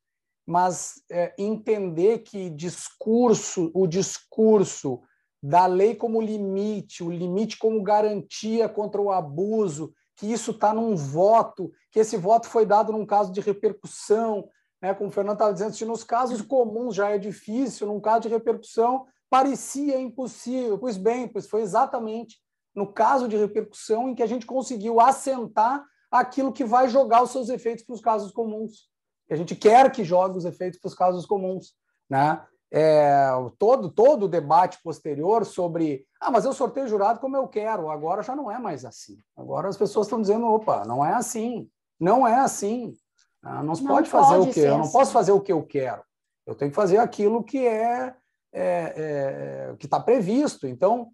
[0.47, 5.01] Mas é, entender que discurso, o discurso
[5.43, 10.95] da lei como limite, o limite como garantia contra o abuso, que isso está num
[10.95, 14.49] voto, que esse voto foi dado num caso de repercussão,
[14.81, 14.95] né?
[14.95, 18.29] como o Fernando estava dizendo, se nos casos comuns já é difícil, num caso de
[18.29, 20.79] repercussão parecia impossível.
[20.79, 22.37] Pois bem, pois foi exatamente
[22.75, 27.31] no caso de repercussão em que a gente conseguiu assentar aquilo que vai jogar os
[27.31, 28.89] seus efeitos para os casos comuns.
[29.31, 31.75] A gente quer que jogue os efeitos para os casos comuns.
[32.09, 32.41] Né?
[32.77, 37.89] é, todo, todo o debate posterior sobre ah, mas eu sorteio jurado como eu quero,
[37.89, 39.17] agora já não é mais assim.
[39.37, 41.71] Agora as pessoas estão dizendo, opa, não é assim,
[42.01, 42.93] não é assim.
[43.41, 45.13] Ah, não, não pode fazer pode o que eu não posso assim.
[45.13, 46.03] fazer o que eu quero.
[46.45, 48.13] Eu tenho que fazer aquilo que é,
[48.53, 50.67] é, é que está previsto.
[50.67, 51.13] Então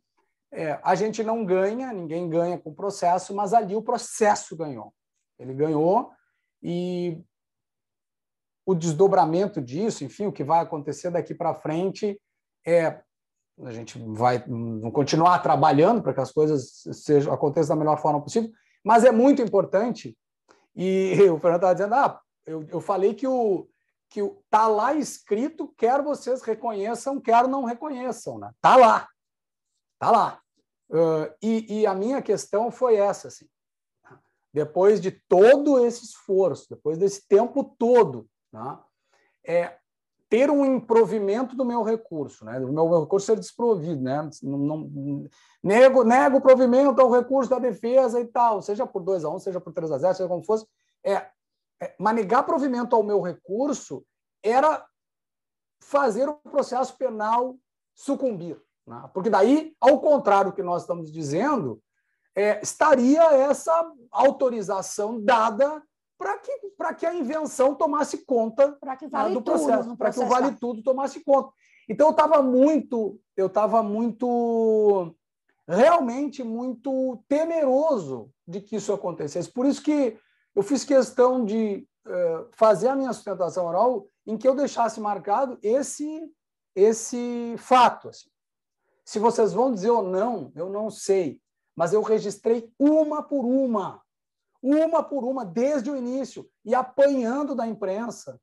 [0.51, 4.95] é, a gente não ganha, ninguém ganha com o processo, mas ali o processo ganhou.
[5.39, 6.11] Ele ganhou
[6.63, 7.23] e
[8.71, 12.21] o desdobramento disso, enfim, o que vai acontecer daqui para frente
[12.67, 13.01] é
[13.63, 14.43] a gente vai
[14.93, 18.51] continuar trabalhando para que as coisas sejam aconteçam da melhor forma possível,
[18.83, 20.17] mas é muito importante
[20.75, 23.69] e o Fernando estava dizendo, ah, eu, eu falei que o
[24.09, 28.51] que está lá escrito, quer vocês reconheçam, quer não reconheçam, né?
[28.61, 29.09] Tá lá,
[30.01, 30.41] tá lá.
[30.91, 33.47] Uh, e, e, a minha questão foi essa, assim.
[34.53, 38.85] Depois de todo esse esforço, depois desse tempo todo, Tá?
[39.45, 39.77] É
[40.31, 42.61] ter um improvimento do meu recurso, né?
[42.61, 44.01] do meu recurso ser desprovido.
[44.01, 44.31] Né?
[44.43, 45.29] Não, não,
[45.61, 49.35] nego, nego o provimento ao recurso da defesa e tal, seja por 2 a 1
[49.35, 50.65] um, seja por 3 a 0 seja como fosse.
[51.05, 51.27] É,
[51.83, 54.05] é, mas negar provimento ao meu recurso
[54.41, 54.87] era
[55.83, 57.57] fazer o processo penal
[57.93, 58.57] sucumbir.
[58.87, 59.11] Né?
[59.13, 61.83] Porque daí, ao contrário do que nós estamos dizendo,
[62.37, 65.83] é, estaria essa autorização dada
[66.21, 66.53] para que,
[66.99, 68.79] que a invenção tomasse conta
[69.11, 71.51] vale né, do processo, para que o vale tudo tomasse conta.
[71.89, 75.17] Então eu estava muito, eu estava muito,
[75.67, 79.51] realmente muito temeroso de que isso acontecesse.
[79.51, 80.19] Por isso que
[80.55, 85.59] eu fiz questão de uh, fazer a minha sustentação oral em que eu deixasse marcado
[85.63, 86.31] esse
[86.77, 88.11] esse fato.
[88.11, 88.29] Assim.
[89.07, 91.41] Se vocês vão dizer ou não, eu não sei,
[91.75, 94.03] mas eu registrei uma por uma
[94.63, 98.39] uma por uma, desde o início, e apanhando da imprensa.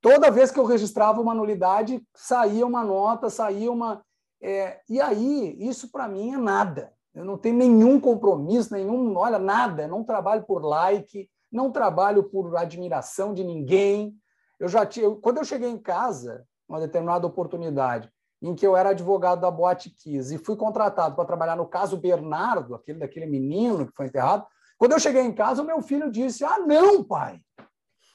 [0.00, 4.04] Toda vez que eu registrava uma nulidade, saía uma nota, saía uma.
[4.42, 6.92] É, e aí, isso para mim é nada.
[7.14, 9.16] Eu não tenho nenhum compromisso, nenhum.
[9.16, 9.82] Olha, nada.
[9.82, 14.16] Eu não trabalho por like, não trabalho por admiração de ninguém.
[14.58, 15.08] Eu já tinha.
[15.16, 18.10] Quando eu cheguei em casa, uma determinada oportunidade,
[18.40, 21.96] em que eu era advogado da Boate Kiss e fui contratado para trabalhar no caso
[21.96, 24.44] Bernardo, aquele daquele menino que foi enterrado,
[24.82, 27.40] quando eu cheguei em casa, o meu filho disse: Ah, não, pai.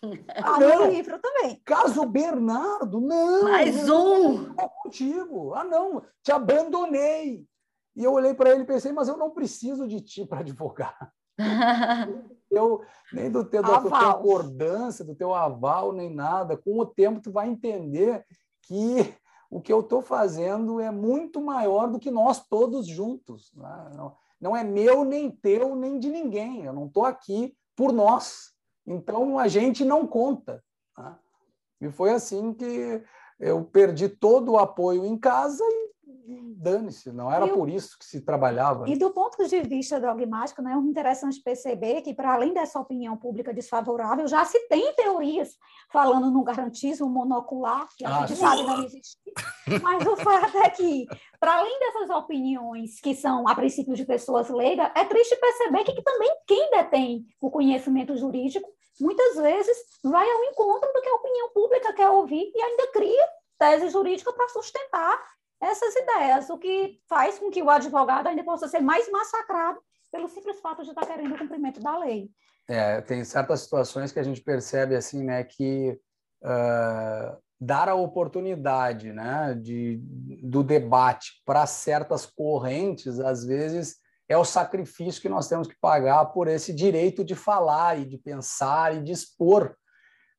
[0.35, 0.91] Ah, não.
[0.91, 1.61] livro também.
[1.63, 3.43] Caso Bernardo, não.
[3.43, 4.53] Mais um.
[4.53, 5.53] Não contigo.
[5.53, 7.45] Ah, não, te abandonei.
[7.95, 11.11] E eu olhei para ele e pensei, mas eu não preciso de ti para advogar.
[12.51, 12.81] eu,
[13.13, 16.57] nem do teu, da tua concordância, do teu aval, nem nada.
[16.57, 18.25] Com o tempo, tu vai entender
[18.63, 19.15] que
[19.49, 23.53] o que eu estou fazendo é muito maior do que nós todos juntos.
[23.55, 24.11] Né?
[24.39, 26.63] Não é meu, nem teu, nem de ninguém.
[26.63, 28.53] Eu não estou aqui por nós.
[28.85, 30.63] Então a gente não conta.
[30.95, 31.19] Tá?
[31.81, 33.03] E foi assim que
[33.39, 35.91] eu perdi todo o apoio em casa e
[36.57, 38.89] dane-se, não era por isso que se trabalhava.
[38.89, 43.15] E do ponto de vista dogmático, né, é interessante perceber que, para além dessa opinião
[43.15, 45.55] pública desfavorável, já se tem teorias
[45.91, 48.41] falando no garantismo monocular, que a ah, gente sim.
[48.41, 49.17] sabe não existe.
[49.81, 51.07] Mas o fato é que,
[51.39, 55.93] para além dessas opiniões que são, a princípio, de pessoas leigas, é triste perceber que,
[55.93, 58.67] que também quem detém o conhecimento jurídico,
[58.99, 63.27] muitas vezes vai ao encontro do que a opinião pública quer ouvir e ainda cria
[63.57, 65.19] tese jurídica para sustentar
[65.61, 69.79] essas ideias, o que faz com que o advogado ainda possa ser mais massacrado
[70.11, 72.29] pelo simples fato de estar querendo o cumprimento da lei.
[72.67, 75.99] É, tem certas situações que a gente percebe assim, né, que
[76.43, 79.99] uh, dar a oportunidade, né, de,
[80.43, 83.97] do debate para certas correntes, às vezes
[84.29, 88.17] é o sacrifício que nós temos que pagar por esse direito de falar e de
[88.17, 89.75] pensar e de expor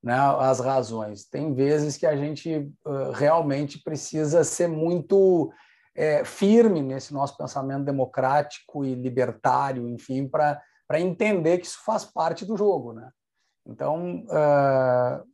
[0.02, 1.24] né, as razões.
[1.24, 5.52] Tem vezes que a gente uh, realmente precisa ser muito
[5.94, 12.44] é, firme nesse nosso pensamento democrático e libertário, enfim, para entender que isso faz parte
[12.44, 12.92] do jogo.
[12.92, 13.10] Né?
[13.66, 15.24] Então, uh,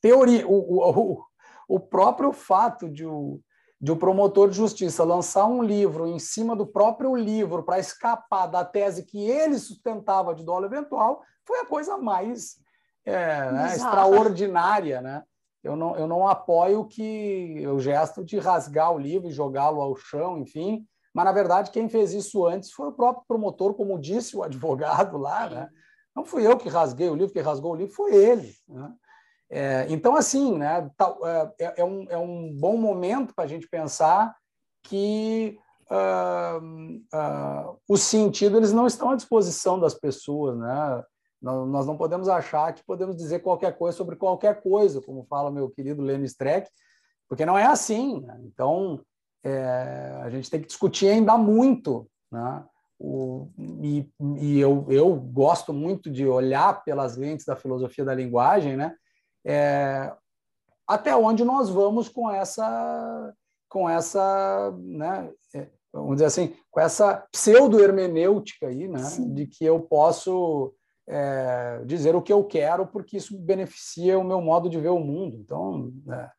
[0.00, 1.24] teoria, o, o,
[1.68, 3.40] o próprio fato de o,
[3.80, 8.46] de o promotor de justiça lançar um livro em cima do próprio livro para escapar
[8.46, 12.56] da tese que ele sustentava de dolo eventual foi a coisa mais
[13.06, 15.22] é, né, extraordinária, né?
[15.62, 19.96] Eu não, eu não apoio que o gesto de rasgar o livro e jogá-lo ao
[19.96, 24.36] chão, enfim, mas na verdade quem fez isso antes foi o próprio promotor, como disse
[24.36, 25.68] o advogado lá, né?
[26.14, 28.54] Não fui eu que rasguei o livro, quem rasgou o livro foi ele.
[28.66, 28.92] Né?
[29.50, 30.90] É, então, assim, né,
[31.58, 34.34] é, é, é, um, é um bom momento para a gente pensar
[34.82, 35.58] que
[35.90, 41.04] uh, uh, o sentido eles não estão à disposição das pessoas, né?
[41.40, 45.70] Nós não podemos achar que podemos dizer qualquer coisa sobre qualquer coisa, como fala meu
[45.70, 46.68] querido Lênin Streck,
[47.28, 48.20] porque não é assim.
[48.20, 48.40] Né?
[48.44, 49.00] Então,
[49.44, 52.08] é, a gente tem que discutir ainda muito.
[52.32, 52.64] Né?
[52.98, 53.50] O,
[53.82, 58.96] e, e eu, eu gosto muito de olhar pelas lentes da filosofia da linguagem, né?
[59.46, 60.12] é,
[60.86, 63.32] até onde nós vamos com essa,
[63.68, 69.00] com essa, né, é, vamos dizer assim, com essa pseudo-hermenêutica aí, né,
[69.34, 70.74] de que eu posso
[71.08, 74.98] é, dizer o que eu quero porque isso beneficia o meu modo de ver o
[74.98, 75.36] mundo.
[75.36, 76.30] Então, é,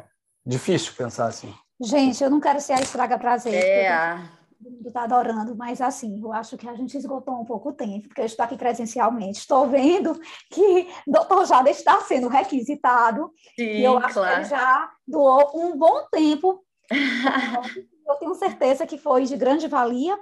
[0.00, 0.04] é
[0.44, 1.52] difícil pensar assim.
[1.80, 3.54] Gente, eu não quero ser a estraga prazer.
[3.54, 7.72] É mundo está adorando, mas assim, eu acho que a gente esgotou um pouco o
[7.72, 9.40] tempo, porque eu estou aqui presencialmente.
[9.40, 10.18] Estou vendo
[10.50, 13.32] que doutor Jada está sendo requisitado.
[13.58, 14.34] Sim, e eu acho claro.
[14.34, 16.64] que ele já doou um bom tempo.
[18.06, 20.18] eu tenho certeza que foi de grande valia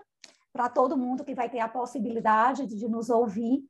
[0.53, 3.63] para todo mundo que vai ter a possibilidade de nos ouvir.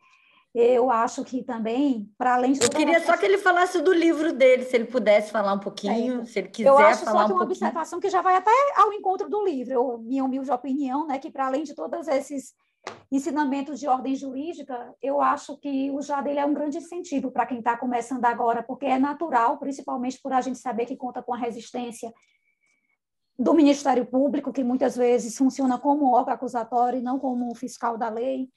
[0.52, 2.60] Eu acho que também, para além de.
[2.60, 6.22] Eu queria só que ele falasse do livro dele, se ele pudesse falar um pouquinho,
[6.22, 6.24] é.
[6.24, 6.88] se ele quiser falar um pouquinho.
[6.88, 9.98] Eu acho só que uma observação que já vai até ao encontro do livro, eu,
[9.98, 12.52] minha humilde opinião, né, que para além de todos esses
[13.12, 17.46] ensinamentos de ordem jurídica, eu acho que o já dele é um grande incentivo para
[17.46, 21.34] quem está começando agora, porque é natural, principalmente por a gente saber que conta com
[21.34, 22.12] a resistência
[23.40, 28.10] do Ministério Público, que muitas vezes funciona como órgão acusatório e não como fiscal da
[28.10, 28.50] lei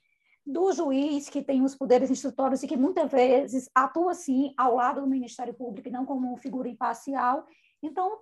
[0.46, 5.00] do juiz que tem os poderes instrutórios e que muitas vezes atua sim ao lado
[5.00, 7.48] do Ministério Público e não como figura imparcial.
[7.82, 8.20] Então,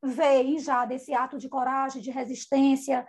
[0.00, 3.04] vem já desse ato de coragem, de resistência,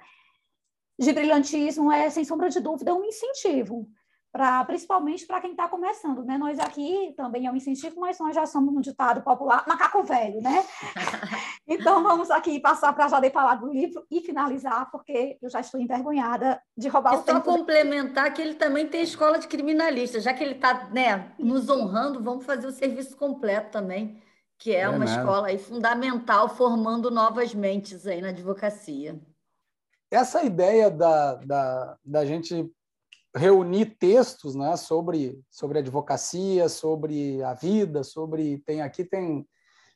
[1.00, 3.88] de brilhantismo, é sem sombra de dúvida um incentivo
[4.32, 6.38] para principalmente para quem está começando, né?
[6.38, 10.42] Nós aqui também é um incentivo, mas nós já somos um ditado popular, macaco velho,
[10.42, 10.64] né?
[11.68, 15.82] então vamos aqui passar para Jade falar do livro e finalizar, porque eu já estou
[15.82, 17.40] envergonhada de roubar e o tempo.
[17.40, 21.70] só complementar que ele também tem escola de criminalista, já que ele está né, nos
[21.70, 24.22] honrando, vamos fazer o serviço completo também,
[24.58, 29.20] que é, é uma escola aí fundamental, formando novas mentes aí na advocacia.
[30.10, 32.70] Essa ideia da, da, da gente
[33.36, 38.60] reunir textos né, sobre, sobre advocacia, sobre a vida, sobre.
[38.60, 39.48] Tem aqui tem,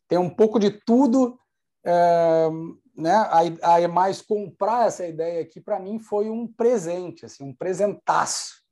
[0.07, 1.39] tem um pouco de tudo.
[1.83, 2.49] É,
[2.97, 7.53] né, a, a mais comprar essa ideia aqui, para mim, foi um presente, assim, um
[7.53, 8.63] presentaço.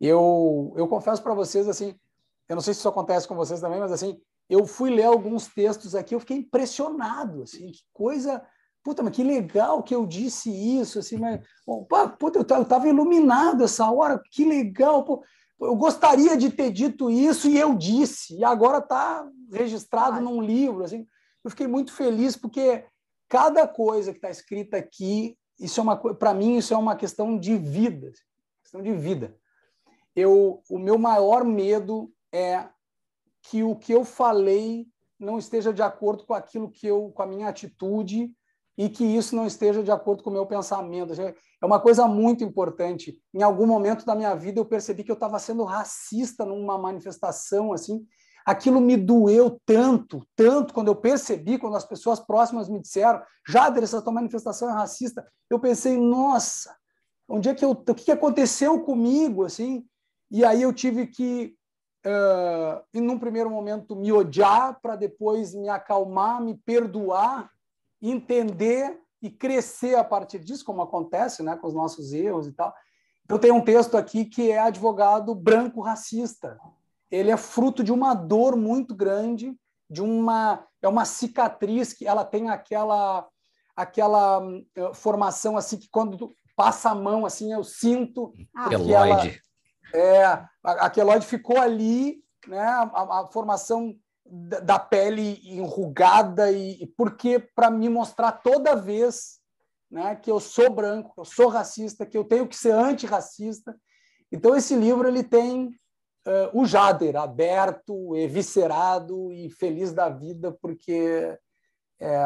[0.00, 1.98] Eu, eu confesso para vocês, assim,
[2.48, 5.48] eu não sei se isso acontece com vocês também, mas assim, eu fui ler alguns
[5.48, 8.42] textos aqui, eu fiquei impressionado, assim, que coisa
[8.88, 11.86] puta, mas que legal que eu disse isso, assim, mas, pô,
[12.18, 15.22] puta, eu estava iluminado essa hora, que legal, pô,
[15.60, 20.22] eu gostaria de ter dito isso e eu disse, e agora está registrado Ai.
[20.22, 21.06] num livro, assim,
[21.44, 22.82] eu fiquei muito feliz porque
[23.28, 27.38] cada coisa que está escrita aqui, isso é uma para mim isso é uma questão
[27.38, 28.10] de vida,
[28.62, 29.36] questão de vida.
[30.16, 32.66] Eu, o meu maior medo é
[33.42, 34.86] que o que eu falei
[35.20, 38.32] não esteja de acordo com aquilo que eu, com a minha atitude
[38.78, 41.12] e que isso não esteja de acordo com o meu pensamento.
[41.20, 43.20] É uma coisa muito importante.
[43.34, 47.72] Em algum momento da minha vida eu percebi que eu estava sendo racista numa manifestação
[47.72, 48.06] assim.
[48.46, 53.82] Aquilo me doeu tanto, tanto quando eu percebi, quando as pessoas próximas me disseram, Jader,
[53.82, 55.26] essa tua manifestação é racista.
[55.50, 56.74] Eu pensei, nossa,
[57.28, 59.84] onde é que eu, o que aconteceu comigo assim?
[60.30, 61.56] E aí eu tive que
[62.06, 67.50] uh, em um primeiro momento me odiar para depois me acalmar, me perdoar
[68.00, 72.72] entender e crescer a partir disso, como acontece né, com os nossos erros e tal.
[73.28, 76.58] Eu tenho um texto aqui que é advogado branco racista.
[77.10, 79.54] Ele é fruto de uma dor muito grande,
[79.90, 83.26] de uma é uma cicatriz que ela tem aquela
[83.74, 89.26] aquela uh, formação assim que quando passa a mão assim eu sinto ah, aquela,
[89.94, 92.60] é a, a queloide ficou ali, né?
[92.60, 93.94] A, a formação
[94.30, 99.38] da pele enrugada e, porque para me mostrar toda vez
[99.90, 103.74] né, que eu sou branco, que eu sou racista, que eu tenho que ser antirracista.
[104.30, 105.68] Então esse livro ele tem
[106.26, 111.38] uh, o Jader, aberto, eviscerado e feliz da vida, porque
[112.00, 112.24] é,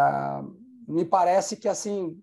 [0.86, 2.20] me parece que assim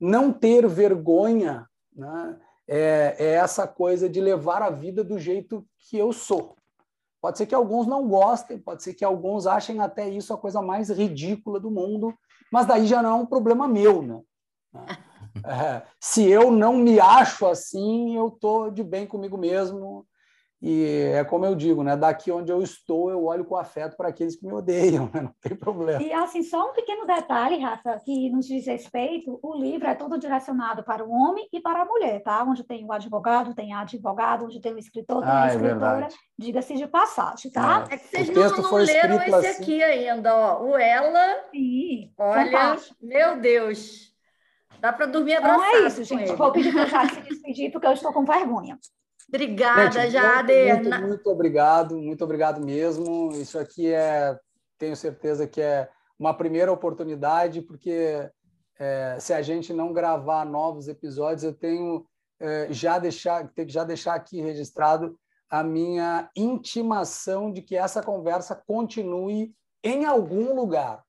[0.00, 5.98] não ter vergonha né, é, é essa coisa de levar a vida do jeito que
[5.98, 6.56] eu sou.
[7.24, 10.60] Pode ser que alguns não gostem, pode ser que alguns achem até isso a coisa
[10.60, 12.12] mais ridícula do mundo,
[12.52, 14.20] mas daí já não é um problema meu, né?
[15.44, 20.06] É, se eu não me acho assim, eu tô de bem comigo mesmo
[20.66, 21.94] e é como eu digo, né?
[21.94, 25.20] Daqui onde eu estou, eu olho com afeto para aqueles que me odeiam, né?
[25.20, 26.02] não tem problema.
[26.02, 30.18] E assim, só um pequeno detalhe, Rafa, que nos diz respeito: o livro é todo
[30.18, 32.42] direcionado para o homem e para a mulher, tá?
[32.42, 35.50] Onde tem o advogado, tem a advogada, onde tem o escritor, tem ah, a é
[35.50, 36.06] escritora.
[36.06, 36.08] É
[36.38, 37.86] Diga-se de passagem, tá?
[37.90, 39.62] É, é que vocês não, não leram esse assim.
[39.62, 40.62] aqui ainda, ó.
[40.62, 41.44] O Ela.
[41.50, 42.96] Sim, olha, fantástico.
[43.02, 44.14] meu Deus.
[44.80, 45.60] Dá para dormir abraçado.
[45.60, 46.32] Não é isso, gente.
[46.32, 48.78] Vou pedir para o se despedir, porque eu estou com vergonha.
[49.34, 50.74] Obrigada, Gente, Jader.
[50.74, 53.32] Muito, muito, muito obrigado, muito obrigado mesmo.
[53.32, 54.38] Isso aqui é,
[54.78, 58.30] tenho certeza que é uma primeira oportunidade, porque
[58.78, 62.06] é, se a gente não gravar novos episódios, eu tenho
[62.38, 65.18] é, já deixar, tenho que já deixar aqui registrado
[65.50, 71.02] a minha intimação de que essa conversa continue em algum lugar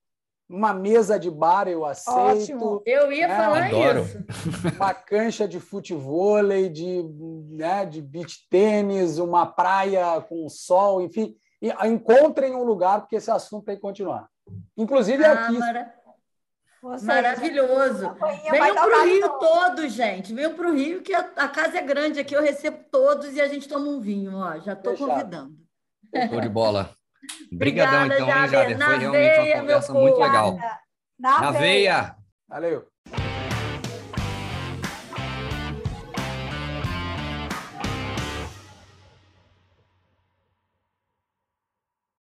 [0.48, 2.18] uma mesa de bar eu aceito.
[2.18, 2.84] Ótimo.
[2.86, 3.36] Eu ia né?
[3.36, 4.02] falar Adoro.
[4.02, 4.18] isso.
[4.78, 6.42] Uma cancha de futebol,
[6.72, 7.04] de,
[7.50, 11.36] né, de beach tênis, uma praia com sol, enfim.
[11.62, 14.28] E encontrem um lugar, porque esse assunto tem que continuar.
[14.78, 15.58] Inclusive ah, aqui.
[15.58, 15.94] Mara...
[17.02, 18.16] Maravilhoso.
[18.52, 20.34] Venham para o Rio todos, gente.
[20.34, 23.42] Venham para o Rio, que a, a, casa é grande aqui, eu recebo todos e
[23.42, 24.36] a gente toma um vinho.
[24.36, 24.60] Ó.
[24.60, 25.56] Já estou convidando.
[26.30, 26.96] Show de bola.
[27.52, 28.78] Obrigadão, então, hein, Jader?
[28.78, 30.58] Foi realmente uma conversa muito legal.
[31.20, 31.62] Na, Na veia.
[32.02, 32.16] veia.
[32.48, 32.88] Valeu.